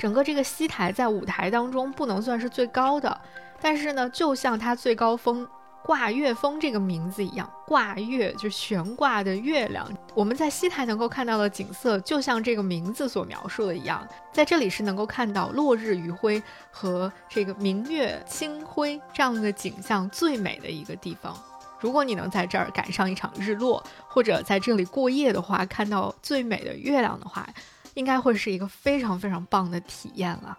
[0.00, 3.20] 整个这个西台在舞台当中不能算是最高的，
[3.60, 5.46] 但是呢，就像它最高峰
[5.84, 9.86] 挂月峰这个名字一样，挂月就悬挂的月亮。
[10.14, 21.36] 我们在西台能够看到的景色，就像这个名字所描述的一样，在这里是能够看到落日余晖和这个明月清辉这样的景象最美的一个地方。
[21.78, 27.46] 如果你能在这儿赶上一场日落，或者在这里过夜的话，看到最美的月亮的话。
[27.94, 30.56] 应该会是一个非常非常棒的体验了。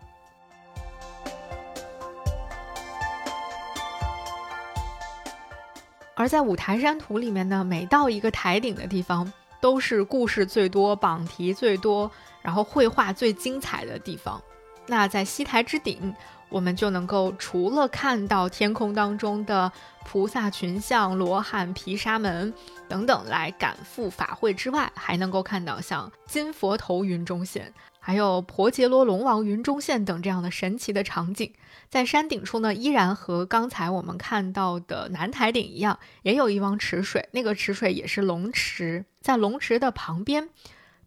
[6.15, 12.11] 而在五台山图里面呢，每到一个台顶的地方，都是故事最多、榜题最多、
[12.41, 14.39] 然后绘画最精彩的地方。
[14.87, 16.13] 那在西台之顶。
[16.49, 19.71] 我们就能够除了看到天空当中的
[20.03, 22.53] 菩萨群像、罗汉、毗沙门
[22.89, 31.53] 等等来赶赴法会之外，还能够看到像金佛头云中现，还有婆伽罗龙王云中现等这样的神奇的场景。
[31.87, 39.05] 在山顶处呢，依然和刚才我们看到的南台顶一样，也有一汪池水，那个池水也是龙池。
[39.21, 40.49] 在龙池的旁边，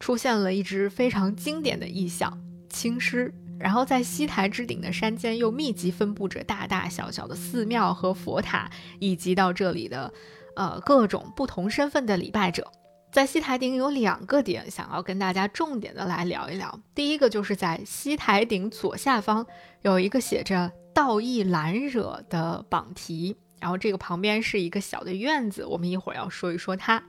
[0.00, 3.34] 出现了一只非常经典的意象——青狮。
[3.58, 10.12] 然后在西台之顶的山间，又密集分布着大大小小的寺庙和佛塔，以及到这里的，
[10.56, 12.70] 呃，各种不同身份的礼拜者。
[13.12, 16.80] 在西台顶有两个点想要跟大家重点的来聊一聊。
[16.96, 19.46] 第一个就是在西台顶左下方
[19.82, 27.00] 有一个写着“道义兰惹”的榜题，然后这个旁边是一个小的院子，我们一会儿要说一说它。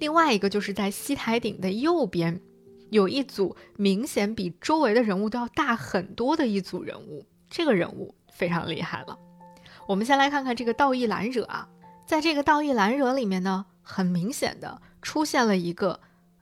[0.00, 2.40] 另外一个就是在西台顶的右边。
[2.92, 9.18] 有一组明显比周围的人物都要大很多的一组人物，这个人物非常厉害了。
[9.88, 11.66] 我们先来看看这个道义兰惹啊，
[12.06, 15.98] 在这个道义兰惹里面呢，很明显的出现了一个，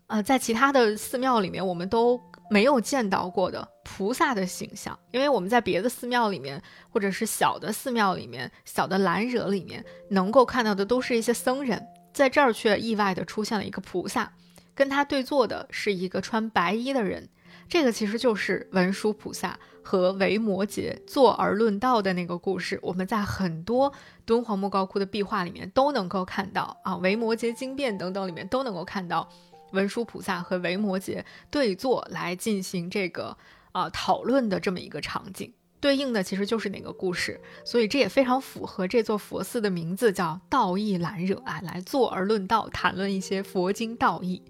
[0.08, 2.20] 呃，在其他的寺庙里面我们都
[2.50, 11.80] 没有见到过的菩萨的形象，因为我们在别的寺庙里面或者是小的寺庙里面、小的兰惹里面能够看到的都是一些僧人，
[12.12, 14.32] 在这儿却意外的出现了一个菩萨。
[14.80, 17.28] 跟他对坐的是一个穿白衣的人，
[17.68, 22.78] 这个其实就是文殊菩萨和维摩诘坐而论道的那个故事。
[22.82, 23.92] 我们在很多
[24.24, 29.28] 敦煌莫高窟的壁画里面都能够看到啊，维摩诘经变等等里面都能够看到
[29.72, 33.36] 文殊菩萨和维摩诘对坐来进行这个
[33.72, 35.52] 啊讨论的这么一个场景。
[35.78, 44.42] 对应的其实就是那个故事，所以这也非常符合这座佛寺的名字叫道义兰惹啊，来坐而论道，谈论一些佛经道义。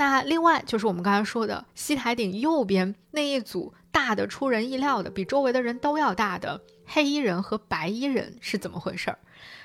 [0.00, 9.18] 那另外就是我们刚才说的西台顶右边那一组大的出人意料的，比周围的人都要大的黑衣人和白衣人是怎么回事儿？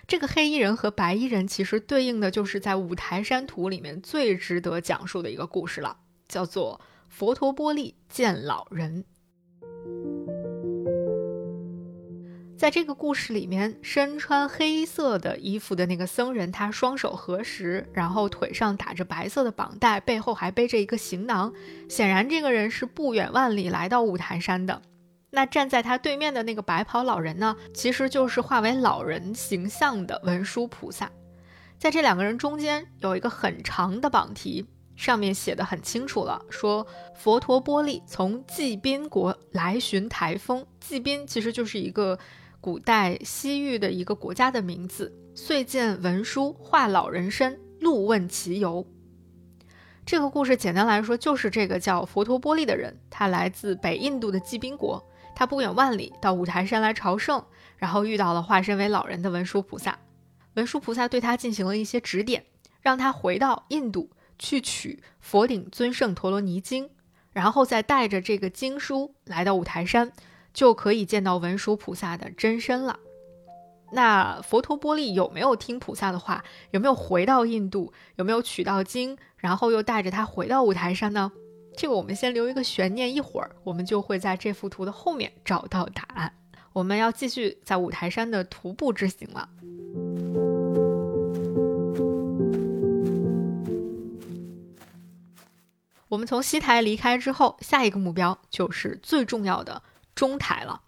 [0.06, 5.96] 这个黑衣人和白衣人其实对应的就是在五台山图里面最值得讲述的一个故事了，
[6.28, 9.06] 叫做佛陀波利见老人。
[12.58, 21.52] 在这个故事里面，身穿黑色的衣服的那个僧人，他双手合十，然后腿上打着白色的绑带，背后还背着一个行囊。
[21.90, 24.82] 显然，这个人是不远万里来到五台山的。
[25.32, 31.12] 那站在他对面的那个白袍老人呢，其实就是化为老人形象的文殊菩萨。
[31.78, 40.66] 在这两个人中间有一个很长的榜题，上面写的很清楚了，说佛陀波利从济宾国来寻台风。
[40.80, 42.18] 济宾其实就是一个。
[42.66, 48.84] 古代西域的一个国家的名字，遂见文殊化老人身，路问其由。
[50.04, 57.46] 这个故事简单来说，就是这个叫佛陀波利的人，他来自北印度的济宾国，他不远万里到五台山来朝圣，
[57.78, 60.00] 然后遇到了化身为老人的文殊菩萨。
[60.56, 62.46] 文殊菩萨对他进行了一些指点，
[62.82, 64.10] 让他回到印度
[64.40, 66.90] 去取佛顶尊胜陀罗尼经，
[67.32, 70.12] 然后再带着这个经书来到五台山。
[70.56, 72.98] 就可以见到文殊菩萨的真身了。
[73.92, 76.44] 那佛陀波利有没有听菩萨的话？
[76.72, 77.94] 有没有回到印度？
[78.16, 79.16] 有没有取到经？
[79.38, 81.32] 然后又带着他回到五台山呢？
[81.78, 86.34] 这个我们先留一个悬念，一会儿我们就会在这幅图的后面找到答案。
[86.74, 89.50] 我们要继续在五台山的徒步之行了。
[96.08, 99.82] 我们从西台离开之后，下一个目标就是最重要的
[100.16, 100.82] 中台了。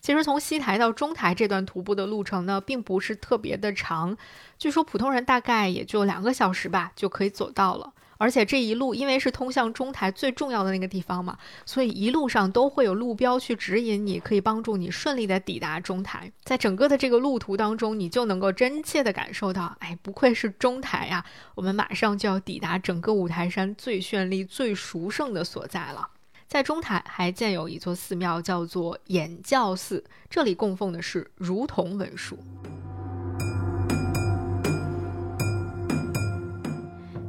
[0.00, 4.14] 其实从西台到中台这段徒步的路程呢，并不是特别的长，
[4.58, 7.94] 据说普通人大概也就两个小时吧就可以走到了。
[8.16, 16.30] 而且这一路因为是通向中台最重要的那个地方嘛，所以一路上都会有路标去指引你，可以帮助你顺利的抵达中台。
[16.44, 21.24] 在整个的这个路途当中，你就能够真切的感受到，哎，不愧是中台呀，
[21.56, 26.10] 我们马上就要抵达整个五台山最绚丽、最殊胜的所在了。
[26.54, 32.38] 在中台还建有一座寺庙，叫做演教寺，这里供奉的是如同文殊。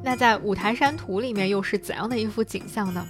[0.03, 3.03] 那在五台山图里面又是怎样的一幅景象呢？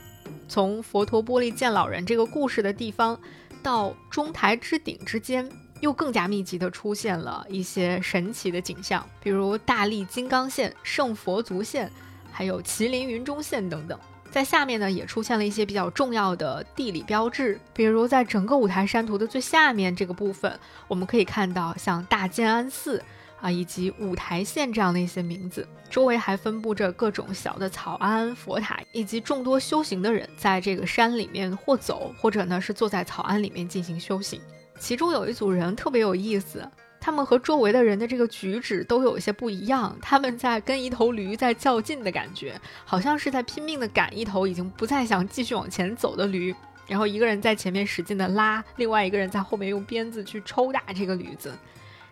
[0.48, 3.20] 从佛陀玻璃见老人这个故事的地方，
[3.62, 5.46] 到中台之顶之间，
[5.82, 11.92] 又更加密集的出现了一些神奇的景象，比如大力金刚线、圣佛足线，
[12.32, 14.00] 还有麒麟云中线等等。
[14.36, 20.60] 在下面呢，也出现了一些比较重要的地理标志，比如在整个五台山图的最下面这个部分，
[20.90, 23.02] 我们可以看到像大建安寺。
[23.40, 34.42] 啊，以及五台县这样的一些名字，周围还分布着各种小的草庵、佛塔，以及众多修行的人在这个山里面或走，或者呢是坐在草庵里面进行修行。
[34.80, 36.70] 其中有一组人特别有意思，
[37.06, 46.52] 他们和周围的人的这个举止都有一些不一样，他们在跟一头驴在较劲的感觉，好像是在拼命的赶一头已经不再想继续往前走的驴，
[46.88, 51.54] 然后一个人在前面使劲的拉，另外一个人在后面用鞭子去抽打这个驴子。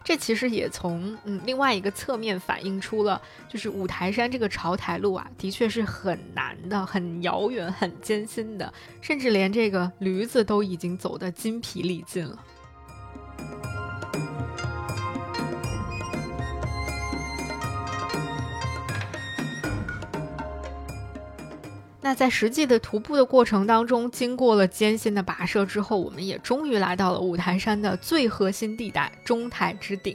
[0.04, 3.20] 这其实也从嗯另外一个侧面反映出了，
[3.50, 8.72] 就是五台山这个朝台路啊，的确是很难的、很遥远、很艰辛的，
[9.02, 12.38] 甚至连这个驴子都已经走得筋疲力尽了。
[22.04, 30.14] 那在实际的徒步的过程当中，经过了艰辛的跋涉之后，我们也终于来到了五台山的最核心地带——中台之顶。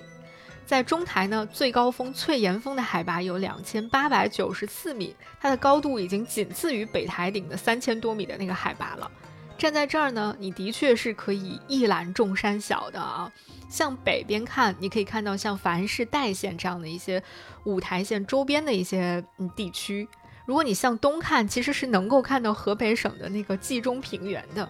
[0.66, 9.10] 在中台呢，最高峰翠岩峰的海拔有两千八百九十四米，它的高度已经仅次于北台顶的三千多米的那个海拔了。
[9.56, 13.32] 站在这儿呢，你的确是可以一览众山小的啊。
[13.70, 17.22] 向北边看，你可以看到像凡市代县这样的一些
[17.64, 20.06] 五台县周边的一些嗯地区。
[20.48, 24.66] 如果你向东看，其实是能够看到河北省的那个冀中平原的；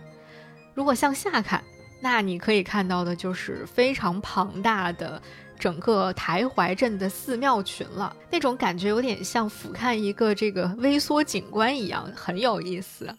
[0.74, 1.62] 如果向下看，
[2.00, 5.22] 那你可以看到的就是非常庞大的
[5.56, 8.12] 整个台怀镇的寺庙群了。
[8.28, 13.16] 那种感觉有点像俯瞰一个这个微缩景观一样，很有意思。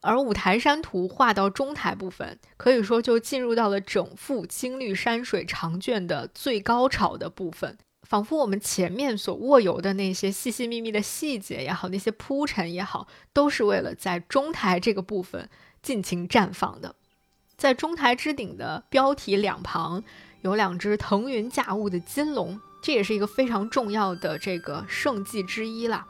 [0.00, 7.78] 而五台山图画到中台部分，可以说就进入到了整幅青绿山水长卷的最高潮的部分。
[8.08, 15.48] 仿佛我们前面所握有的那些细细密密的细节也好，那些铺陈也好，都是为了在中台这个部分
[15.82, 16.94] 尽情绽放的。
[17.56, 20.04] 在中台之顶的标题两旁，
[20.42, 26.06] 有两只腾云驾雾的金龙，这也是一个非常重要的这个圣迹之一啦。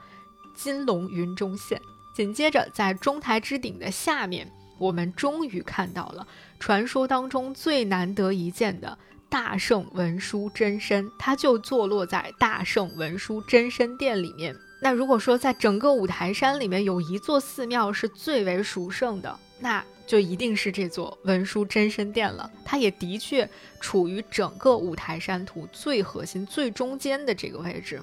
[0.53, 1.81] 金龙云中现。
[2.13, 6.27] 紧接着，在中台之顶的下面，我们终于看到了
[6.59, 8.97] 传说当中最难得一见的。
[9.29, 14.55] 大圣文殊真身，它就坐落在大圣文殊真身殿里面。
[14.81, 22.49] 那如果说在整个五台山里面有一座寺庙是最为殊胜的，那就一定是这座文殊真身殿了。
[22.63, 23.49] 它也的确
[23.79, 28.01] 处于整个五台山图最核心、最中间的这个位置。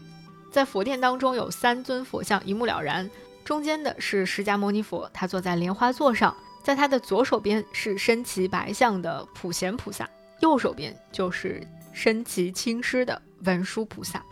[0.50, 3.08] 在佛殿当中有三尊佛像，一目了然。
[3.44, 10.08] 中间的是释迦牟尼佛，他坐在莲花座上，在他的左手边是身骑白象的普贤菩萨。
[10.44, 14.22] 右手边就是身骑青狮的文殊菩萨，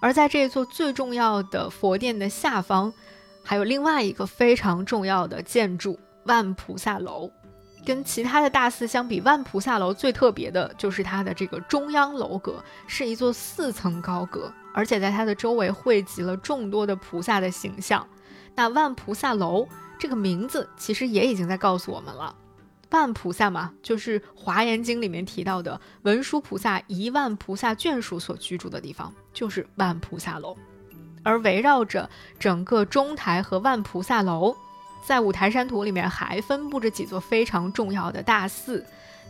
[0.00, 2.90] 而在这座最重要的佛殿的下方，
[3.44, 7.30] 还有另外一个非常重要的建筑——万菩萨楼。
[7.84, 18.06] 跟其他的大寺相比，万菩萨楼最特别的就是它的这个中央楼阁是一座四层高阁，而且在它的周围汇集了众多的菩萨的形象。
[18.54, 19.68] 那万菩萨楼
[19.98, 22.34] 这个名字其实也已经在告诉我们了。
[22.90, 30.56] 万菩萨嘛，就是《华严经》里面提到的文殊菩萨一万菩萨眷属所居住的地方，就是万菩萨楼。
[31.22, 34.56] 而围绕着整个中台和万菩萨楼，
[35.06, 38.84] 在五台山图里面还分布着几座非常重要的大寺。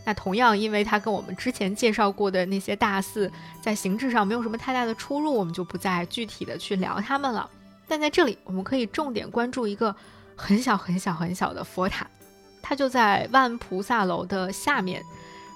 [0.04, 3.30] 那同样，因为它跟我们之前介绍过的那些大寺
[3.60, 7.50] 在形制上没有什么太大的出入，我们就不再具体的去聊它们了。
[7.86, 9.94] 但在这里，我们可以重点关注一个。
[10.42, 12.06] 很小很小很小的佛塔，
[12.70, 15.04] 它就在万菩萨楼的下面，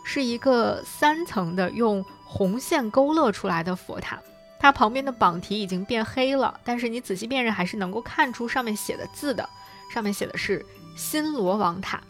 [0.04, 4.18] 是一个三层的用红线勾勒出来的佛塔。
[4.58, 9.48] 它旁边的榜题已经变黑了，但是你仔细辨认还是能够看出上面写的字的。
[9.92, 12.02] 上面写的是新罗王塔。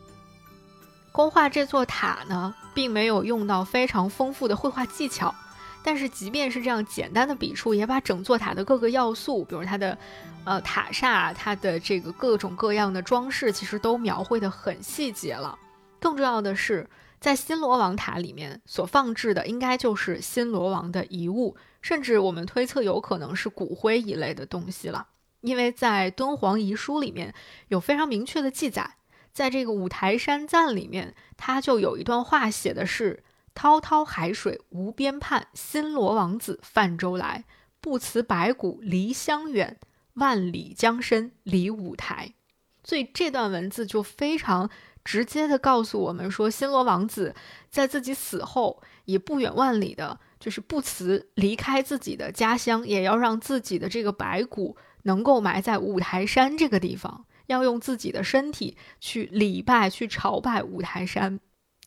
[1.13, 5.35] 勾画这座塔呢，并没有用到非常丰富的绘画技巧。
[5.83, 9.99] 但是，即便是这样简单的笔触，也把整座塔的各个要素，比如它的，
[10.45, 15.59] 呃，塔刹，它的这个各种各样的装饰，其实都描绘的很细节了。
[15.99, 16.89] 更重要的是，
[17.19, 25.09] 在新罗王塔里面所放置的，应该就是新罗王的遗物，甚至我们推测有可能是骨灰一类的东西了。
[25.41, 27.35] 因为在敦煌遗书里面
[27.69, 28.97] 有非常明确的记载，
[29.33, 33.23] 在这个五台山赞里面，它就有一段话写的是。
[33.57, 37.45] 滔滔海水无边畔，新罗王子泛舟来。
[37.81, 39.79] 不辞白骨离乡远，
[40.15, 42.35] 万里江山离五台。
[42.83, 44.69] 所以这段文字就非常
[45.05, 47.35] 直接的告诉我们说，新罗王子
[47.71, 61.41] 在自己死后也不远万里的，就是不辞离开自己的家乡，也要让自己的这个白骨能够埋在五台山这个地方，要用自己的身体去礼拜、去朝拜五台山。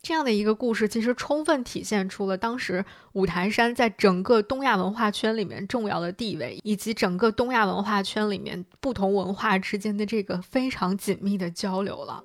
[0.08, 12.24] 这样的一个故事，其实充分体现出了当时五台山在整个东亚文化圈里面重要的地位，以及整个东亚文化圈里面不同文化之间的这个非常紧密的交流了。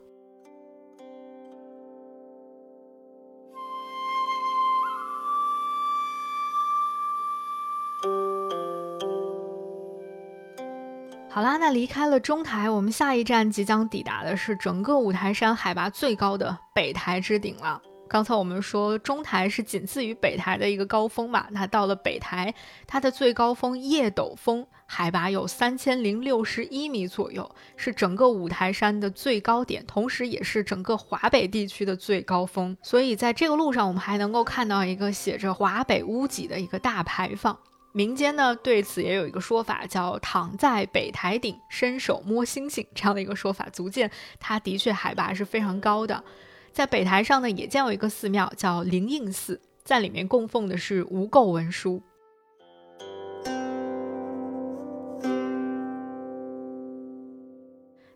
[11.35, 17.81] 好啦，那离开了中台，我们下一站即将抵达的是整个五台山海拔最高的北台之顶了。
[18.07, 22.55] 刚才我们说中台是仅次于北台的一个高峰嘛，那到了北台，
[22.87, 32.77] 它的最高峰叶斗峰海拔有三千零六十一米左右，是整个五台山的最高点，同时也是整个华北地区的最高峰。
[32.83, 37.59] 所以在这个路上，我们还能够看到一个写着“华北屋脊”的一个大牌坊。
[37.95, 46.25] 民间呢对此也有一个说法，叫“躺在北台顶，伸手摸星星”这样的一个说法，足见它的确海拔是非常高的。
[46.73, 52.03] 在北台上呢，也建有一个寺庙，叫灵应寺，在里面供奉的是无垢文殊。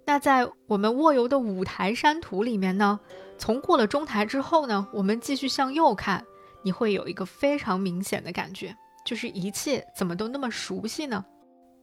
[0.06, 3.00] 那在我们卧游的五台山图里面呢，
[3.36, 6.24] 从过了中台之后呢，我们继续向右看，
[6.62, 8.74] 你会有一个非常明显的感觉。
[9.07, 11.24] 就是一切怎么都那么熟悉呢？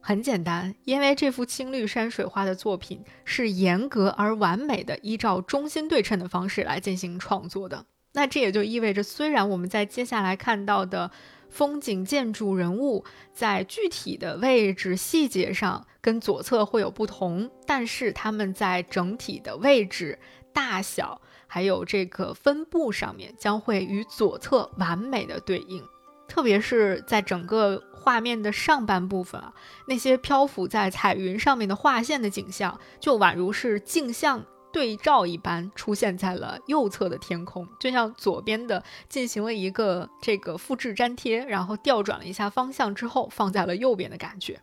[0.00, 7.86] 很简单，因为这幅青绿山水画的作品是严格而完美的依照中心对称的方式来进行创作的。
[8.12, 11.10] 那这也就意味着，虽然我们在接下来看到的
[11.48, 13.02] 风景、建筑、人物
[13.32, 20.18] 在具体的位置细节上跟左侧会有不同，但是他们在整体的位置、
[20.52, 25.82] 大小还有这个分布上面将会与左侧完美的对应。
[26.26, 29.52] 特别是在整个画面的上半部分啊，
[29.86, 44.60] 那些漂浮在彩云上面的画线的景象，就宛如是镜像对照一般，出现在了右侧的天空，就像左边的进行了一个这个复制粘贴，然后调转了一下方向之后，放在了右边的感觉。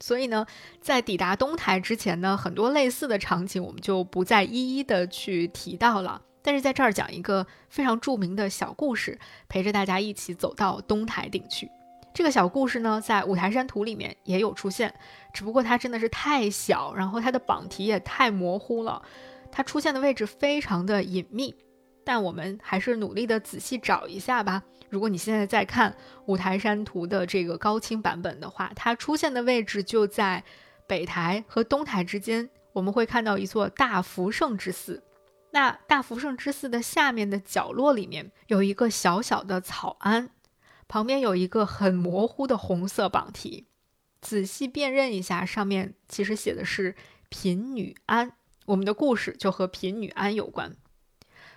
[0.00, 0.46] 所以呢，
[0.80, 6.22] 在抵达东台之前呢，很多类似的场景我们就不再一一的去提到了。
[6.42, 9.18] 但是在这儿讲一个非常著名的小故事，
[9.48, 11.70] 陪着大家一起走到东台顶去。
[12.12, 14.92] 这个小故事呢，在五台山图里面也有出现，
[15.32, 19.00] 只不过它真的是太小，然后它的榜题也太模糊了，
[19.52, 21.54] 它出现的位置非常的隐秘。
[22.04, 24.62] 但我们还是努力的仔细找一下吧。
[24.88, 25.94] 如果你现在在看
[26.26, 30.42] 五台山图的这个高清版本的话，它出现的位置就在
[30.88, 35.00] 北台和东台之间，我们会看到一座大福圣之寺。
[35.52, 40.30] 那大福圣之寺的下面的角落里面有一个小小的草庵，
[40.86, 43.66] 旁边有一个很模糊的红色榜题，
[44.20, 46.94] 仔细辨认一下，上面其实写的是
[47.28, 48.32] 贫女庵。
[48.66, 50.76] 我们的故事就和贫女庵有关。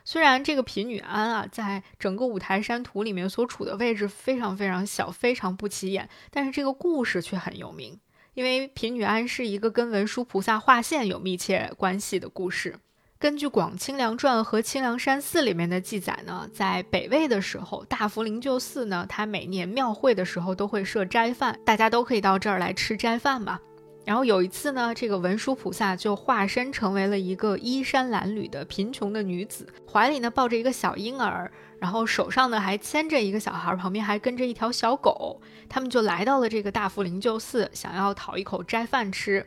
[0.03, 7.99] 虽然这个贫女庵啊，在整个五台山图里面所处的位置非常非常小，非常不起眼，但是这个故事却很有名，
[8.33, 12.79] 因为贫女庵是一个跟文殊菩萨画线有密切关系的故事。
[13.23, 23.57] 根据《广清凉传》和清凉山寺里面的记载呢，在北魏的时候，大福灵鹫寺呢，它每年庙会的时候都会设斋饭，大家都可以到这儿来吃斋饭嘛。
[24.03, 31.49] 然后有一次呢，这个文殊菩萨就化身成为了一个衣衫褴褛的贫穷的女子，怀里呢抱着一个小婴儿，
[31.79, 39.45] 然后手上呢还牵着一个小孩，旁边还跟着一条小狗，他们就来到了这个大福灵鹫寺，想要讨一口斋饭吃。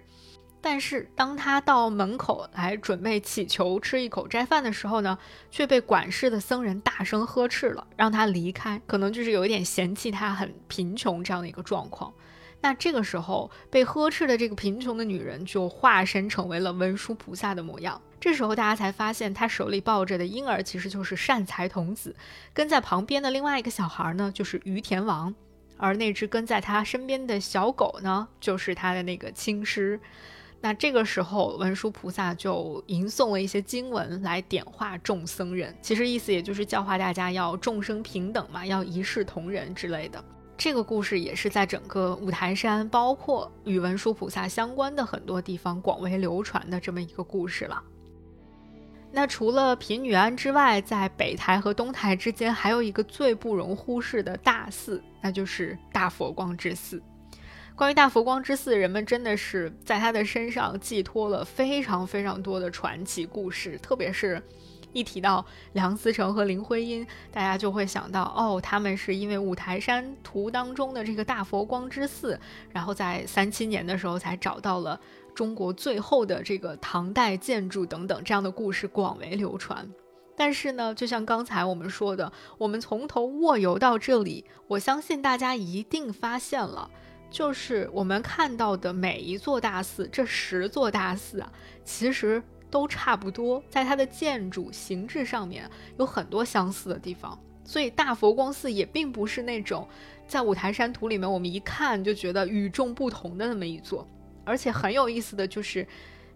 [0.68, 5.16] 但是当他到门口来准备祈求吃一口斋饭的时候呢，
[5.48, 12.12] 却被管事的僧人大声呵斥了，让他离开，可能就是有一点嫌弃他很贫穷这样的一个状况。
[12.60, 18.02] 那这个时候被呵斥的这个贫穷的女人就化身成为了文殊菩萨的模样。
[18.18, 22.16] 这时候大家才发现，她手里抱着的婴儿其实就是善财童子，
[22.52, 25.32] 跟在旁边的另外一个小孩呢就是于田王，
[25.76, 30.00] 而那只跟在他身边的小狗呢就是他的那个亲师。
[30.60, 40.24] 那这个时候，文殊菩萨就吟诵了一些经文来点化众僧人，其实意思也就是教化大家要众生平等嘛，要一视同仁之类的。
[40.56, 47.80] 这个故事也是在整个五台山，包括与文殊菩萨相关的很多地方广为流传的这么一个故事了。
[49.12, 57.00] 那除了贫女庵之外，在北台和东台之间还有一个最不容忽视的大寺，那就是大佛光之寺。
[57.76, 63.78] 关于大佛光之寺，人们真的是在他的身上寄托了非常非常多的传奇故事。
[63.82, 64.42] 特别是，
[64.94, 72.40] 一提到梁思成和林徽因，大家就会想到，哦，他们是因为五台山图当中的这个大佛光之寺，
[72.72, 74.98] 然后在三七年的时候才找到了
[75.34, 79.86] 中国最后的这个唐代建筑等等这样的故事广为流传。
[80.34, 86.90] 但是呢，就像刚才我们说的，我们从头卧游到这里，我相信大家一定发现了。
[87.30, 91.52] 就是我们看到的每一座大寺，这十座大寺啊，
[91.84, 95.68] 其实都差不多，在它的建筑形制上面
[95.98, 97.38] 有很多相似的地方。
[97.64, 99.88] 所以大佛光寺也并不是那种
[100.28, 104.06] 在五台山图里面我们一看就觉得与众不同的那么一座。
[104.44, 105.86] 而且很有意思的就是，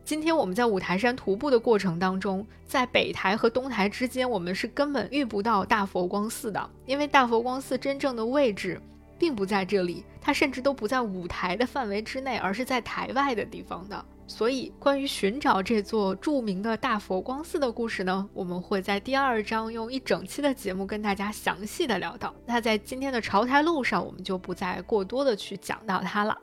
[0.04, 8.80] 今天我们在五台山徒步的过程当中，在北台和东台之间，我们是根本遇不到大佛光寺的，因为大佛光寺真正的位置。
[9.20, 14.02] 并不在这里，它甚至都不在舞台的范围之内，而是在台外的地方的。
[14.26, 22.34] 所以，关于寻找这座著名的大佛光寺的故事呢，我们会在第二章用一整期的节目跟大家详细的聊到。
[22.46, 26.38] 那在今天的朝台路上，我们就不再过多的去讲到它了。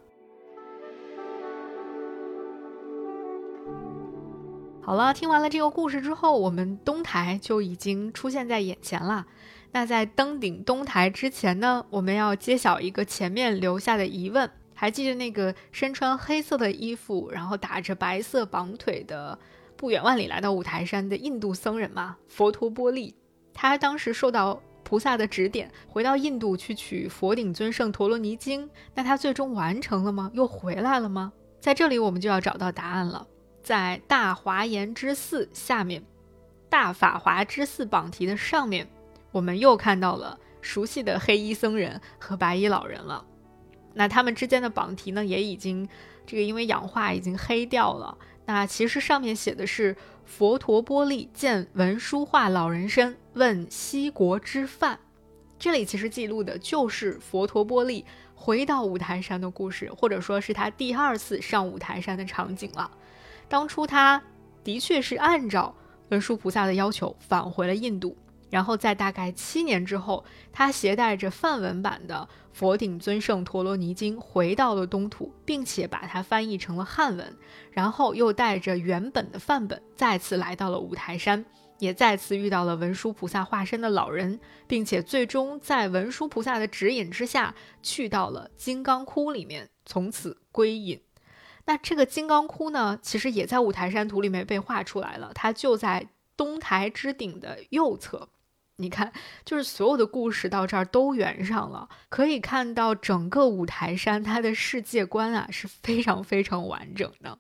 [4.84, 9.26] 好了，听完了这个故事之后，我们东台就已经出现在眼前了。
[9.72, 14.50] 那在登顶东台之前呢，我们要揭晓一个前面留下的疑问。
[14.74, 19.38] 还记得那个身穿黑色的衣服，然后打着白色绑腿的
[19.76, 22.16] 不远万里来到五台山的印度僧人吗？
[22.28, 23.16] 佛陀波利，
[23.54, 28.70] 他当时受到菩萨的指点，回到印度去取佛顶尊胜陀罗尼经。
[28.94, 30.30] 那他最终完成了吗？
[30.36, 31.34] 又回来了吗？
[31.60, 33.28] 在这里我们就要找到答案了。
[33.64, 36.04] 在大华严之寺下面，
[36.70, 38.88] 大法华之寺榜题的上面。
[39.38, 43.24] 我们又看到了熟悉的黑衣僧人和白衣老人了，
[43.94, 45.88] 那他们之间的榜题呢，也已经
[46.26, 48.18] 这个因为氧化已经黑掉了。
[48.48, 55.00] 那其实上面写的是佛陀波利见文殊化老人身，问西国之犯。
[55.60, 62.90] 这里其实记录的就是佛陀波利回到五台山的故事，或者说是他第二次上五台山的场景了。
[63.48, 64.20] 当初他
[64.64, 65.76] 的确是按照
[66.10, 68.18] 文殊菩萨的要求返回了印度。
[68.50, 70.24] 然后在大概七年之后，
[70.54, 77.38] 他携带着梵文版的《佛顶尊胜陀罗尼经》回到了东土，并且把它翻译成了汉文。
[77.72, 81.46] 然后又带着原本的范本，再次来到了五台山，
[81.80, 91.02] 也再次遇到了文殊菩萨化身的老人，并且最终在文殊菩萨的指引之下，去到了金刚窟里面，从此归隐。
[91.66, 98.30] 那这个金刚窟呢，其实也在五台山图里面被画出来了，它就在东台之顶的右侧。
[98.80, 99.12] 你看，
[99.44, 107.40] 就是所有的故事到这儿都圆上了，可以看到整个五台山它的世界观啊是非常非常完整的。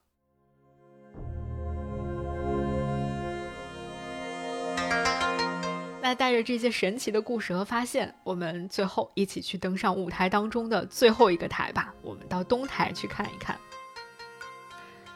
[6.01, 11.93] 那带着这些神奇的故事和发现，我们最后一起去登上舞台当中的最后一个台吧。
[12.01, 13.55] 我们到东台去看一看，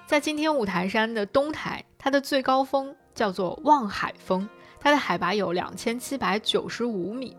[0.05, 4.47] 在今天五台山的东台，它的最高峰叫做望海峰。
[4.83, 7.37] 它的海拔有两千七百九十五米，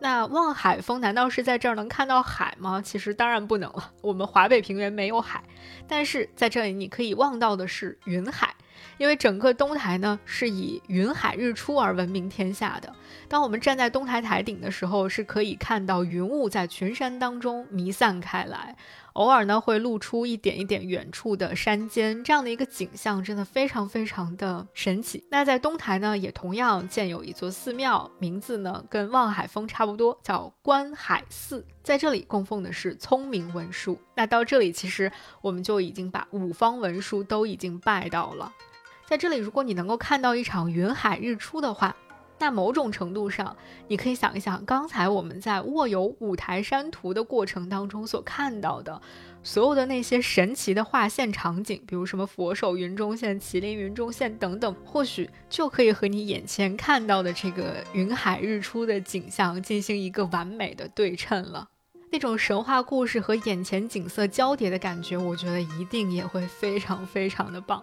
[0.00, 2.82] 那望海峰难道是在这儿能看到海吗？
[2.82, 5.44] 其实当然不能了，我们华北平原没有海，
[5.86, 8.52] 但是在这里你可以望到的是云海，
[8.98, 12.92] 因为整个东台呢是以云海日出而闻名天下的。
[13.28, 18.76] 当我们站在东台台顶的时候，是可以看到云雾在群山当中弥散开来。
[19.16, 25.24] 偶尔呢会露出一点一点远处的山间，这样的一个景象真的非常非常的神奇。
[25.30, 33.98] 那在东台呢，也同样建有一座寺庙，名字呢跟望海峰差不多，叫观海寺，在这里供奉的是聪明文殊。
[34.14, 35.10] 那到这里，其实
[35.40, 38.52] 我们就已经把五方文殊都已经拜到了。
[39.06, 41.96] 在这里，如果你能够看到一场云海日出的话，
[42.38, 43.56] 那某种程度上，
[43.88, 49.00] 你可以想一想，刚才我们在握有五台山图的过程当中所看到的，
[49.42, 61.70] 所有的那些神奇的画线场景，比如什么佛手云中线、麒麟云中线等等，或许就可以和你眼前看到的这个云海日出的景象进行一个完美的对称了。
[62.12, 67.82] 那种神话故事和眼前景色交叠的感觉，我觉得一定也会非常非常的棒。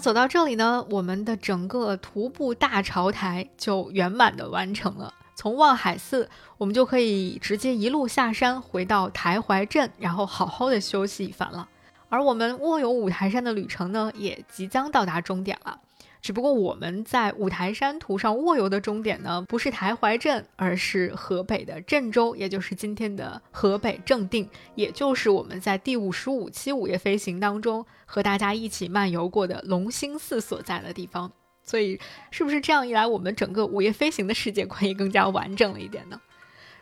[0.00, 5.12] 走到这里呢，我们的整个徒步大朝台就圆满的完成了。
[5.36, 6.28] 从望海寺，
[6.58, 11.68] 我们就可以直接一路下山回到台怀镇，然后好好的休息一番了。
[12.08, 15.78] 而我们卧游五台山的旅程呢，也即将到达终点了。
[16.20, 31.32] 只不过我们在五台山图上卧游的终点呢，不是台怀镇，而是河北的郑州，也就是今天的河北正定，也就是我们在第五十五期午夜飞行当中和大家一起漫游过的龙兴寺所在的地方。
[31.62, 31.98] 所以，
[32.30, 36.20] 是不是这样一来，我们整个午夜飞行的世界观也更加完整了一点呢？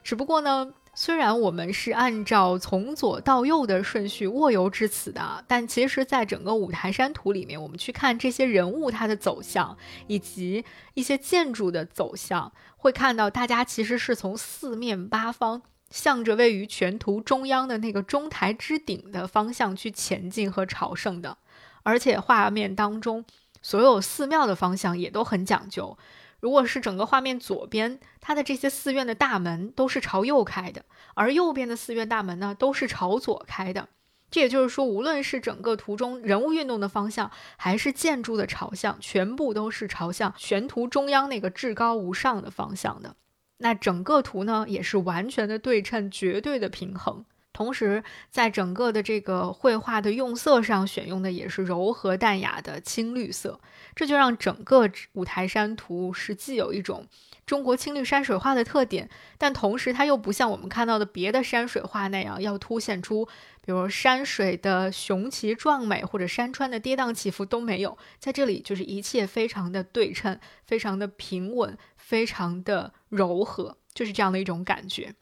[0.03, 0.73] 只不过呢。
[1.01, 9.79] 虽然我们是按照从左到右的顺序卧游至此的，但其实，在整个五台山图里面，我们去看这些人物它的走向，
[10.09, 21.39] 以及一些建筑的走向，会看到大家其实是从四面八方，向着位于全图中央的那个中台之顶的方向去前进和朝圣的。
[21.85, 23.25] 而且画面当中
[23.63, 25.97] 所有寺庙的方向也都很讲究。
[26.41, 30.85] 如果是整个画面左边，它的这些寺院的大门都是朝右开的，
[31.15, 33.89] 而右边的寺院大门呢，都是朝左开的。
[34.31, 43.17] 这也就是说，无论是整个图中人物运动的方向，还是建筑的朝向，全部都是朝向全图中央那个至高无上的方向的。
[43.57, 47.25] 那整个图呢，也是完全的对称，绝对的平衡。
[47.59, 53.59] 同时，在整个的这个绘画的用色上，选用的也是柔和淡雅的青绿色，
[53.97, 57.05] 这就让整个五台山图是既有一种
[57.45, 63.25] 中国青绿山水画的特点，但同时它又不像我们看到的别的山水画那样要凸显出，
[63.67, 75.17] 比如山水的雄奇壮美或者山川的跌宕起伏都没有，在这里就是一切非常的对称，非常的平稳，非常的柔和，就是这样的一种感觉。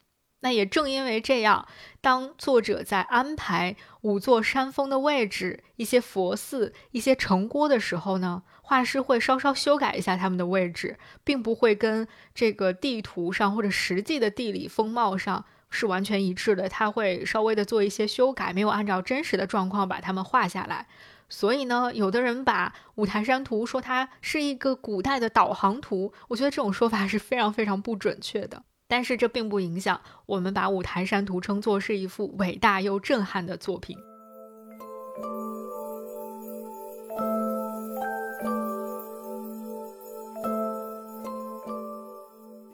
[0.47, 1.67] 那也正因为这样，
[2.01, 16.69] 当作者在安排五座山峰的位置、一些佛寺、一些城郭的时候呢，画师会稍稍修改一下他们的位置，并不会跟这个地图上或者实际的地理风貌上是完全一致的。
[16.69, 20.87] 他会稍微的做一些修改，没有按照真实的状况把它们画下来。
[21.29, 28.63] 所以呢，有的人把五台山图说它是一个古代的导航图，我觉得这种说法是非常非常不准确的。
[28.89, 33.97] 但是这并不影响我们把五台山图称作是一幅伟大又震撼的作品。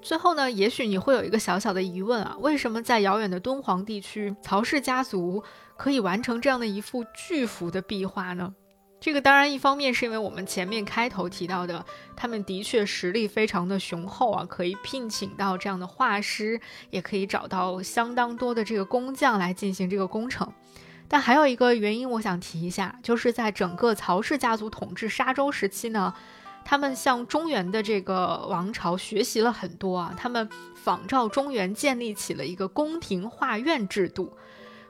[0.02, 5.42] 最后呢，也许你会有一个小小的疑问啊，为什么在遥远的敦煌地区，曹氏家族
[5.78, 8.54] 可以完成这样的一幅巨幅的壁画呢？
[9.02, 11.84] 这个当然，一方面是因为我们前面开头提到的，
[12.14, 20.52] 他们的确实力非常的雄厚啊，可以聘请到这样的画师，也可以找到相当多的这个工匠来进行这个工程。
[21.08, 26.14] 但还有一个原因，我想提一下，就是在整个曹氏家族统治沙州时期呢，
[26.64, 34.32] 他们向中原的这个王朝学习了很多啊，他们仿照中原建立起了一个宫廷画院制度。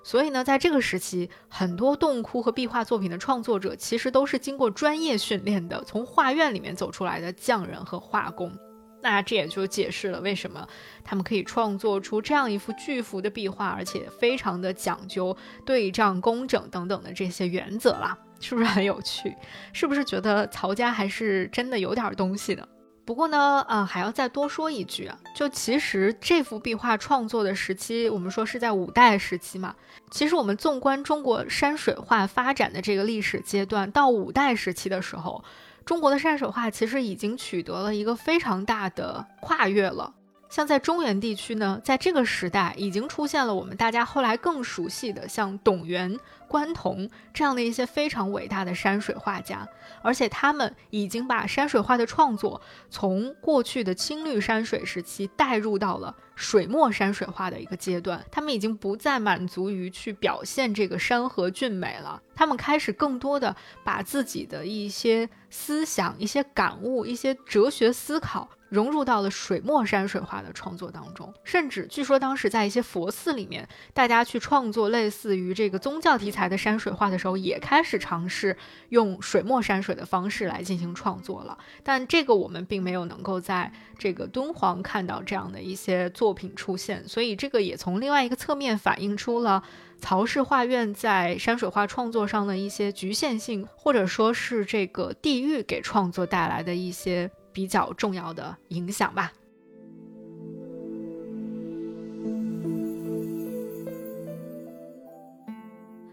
[0.04, 8.52] 所以呢，在这个时期，很多洞窟和壁画作品的创作者其实都是经过专业训练的，从画院里面走出来的匠人和画工。
[9.00, 10.64] 那这也就解释了为什么
[11.02, 15.36] 他们可以创作出这样一幅巨幅的壁画，而且非常的讲究
[15.66, 19.34] 对仗工整等等的这些原则啦，是不是很有趣？
[19.72, 22.68] 是不是觉得曹家还是真的有点东西的？
[23.04, 29.74] 不过呢，啊，还要再多说一句啊，就其实这幅壁画创作的时期，我们说是在五代时期嘛。
[30.10, 35.42] 其实我们纵观中国山水画发展的这个历史阶段，到五代时期的时候，
[35.84, 40.14] 中国的山水画其实已经取得了一个非常大的跨越了。
[40.52, 46.14] 像在中原地区呢，在这个时代已经出现了我们大家后来更熟悉的像董源。
[46.46, 49.66] 关同这样的一些非常伟大的山水画家，
[50.02, 58.22] 而且他们已经把山水画的创作从过去的青绿山水时期带入到了水墨山水画的一个阶段。
[58.30, 68.50] 他们已经不再满足于去表现这个山河俊美了，他们开始更多的把自己的一些思想、一些感悟、一些哲学思考。
[68.72, 78.56] 融入到了水墨山水画的创作当中，甚至据说当时在一些佛寺里面，大家去创作类似于这个宗教题材的山水画的时候，也开始尝试
[78.88, 81.58] 用水墨山水的方式来进行创作了。
[81.82, 89.62] 但这个我们并没有能够在这个敦煌看到这样的一些作品出现，所以这个也从另外一个侧面反映出了
[89.98, 97.30] 曹氏画院在山水画创作上的一些局限性，或者说是这个地域给创作带来的一些。
[97.52, 99.32] 比较重要的影响吧。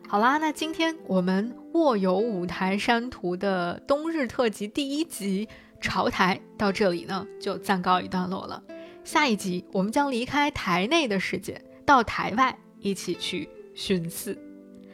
[0.07, 5.47] 好啦，那今天我们卧游五台山图的冬日特辑第一集
[5.79, 8.63] 朝台到这里呢，就暂告一段落了。
[9.03, 14.35] 下一集我们将离开台内的世界，到台外一起去寻寺。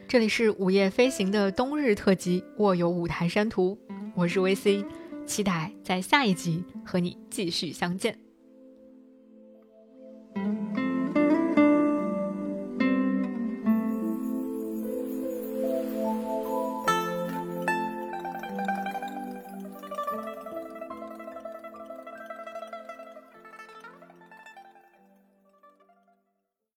[0.06, 3.78] 这里是午夜飞行的冬日特辑卧游五台山图，
[4.14, 4.84] 我是 VC。
[5.26, 8.25] 期待在下一集和你继续相见。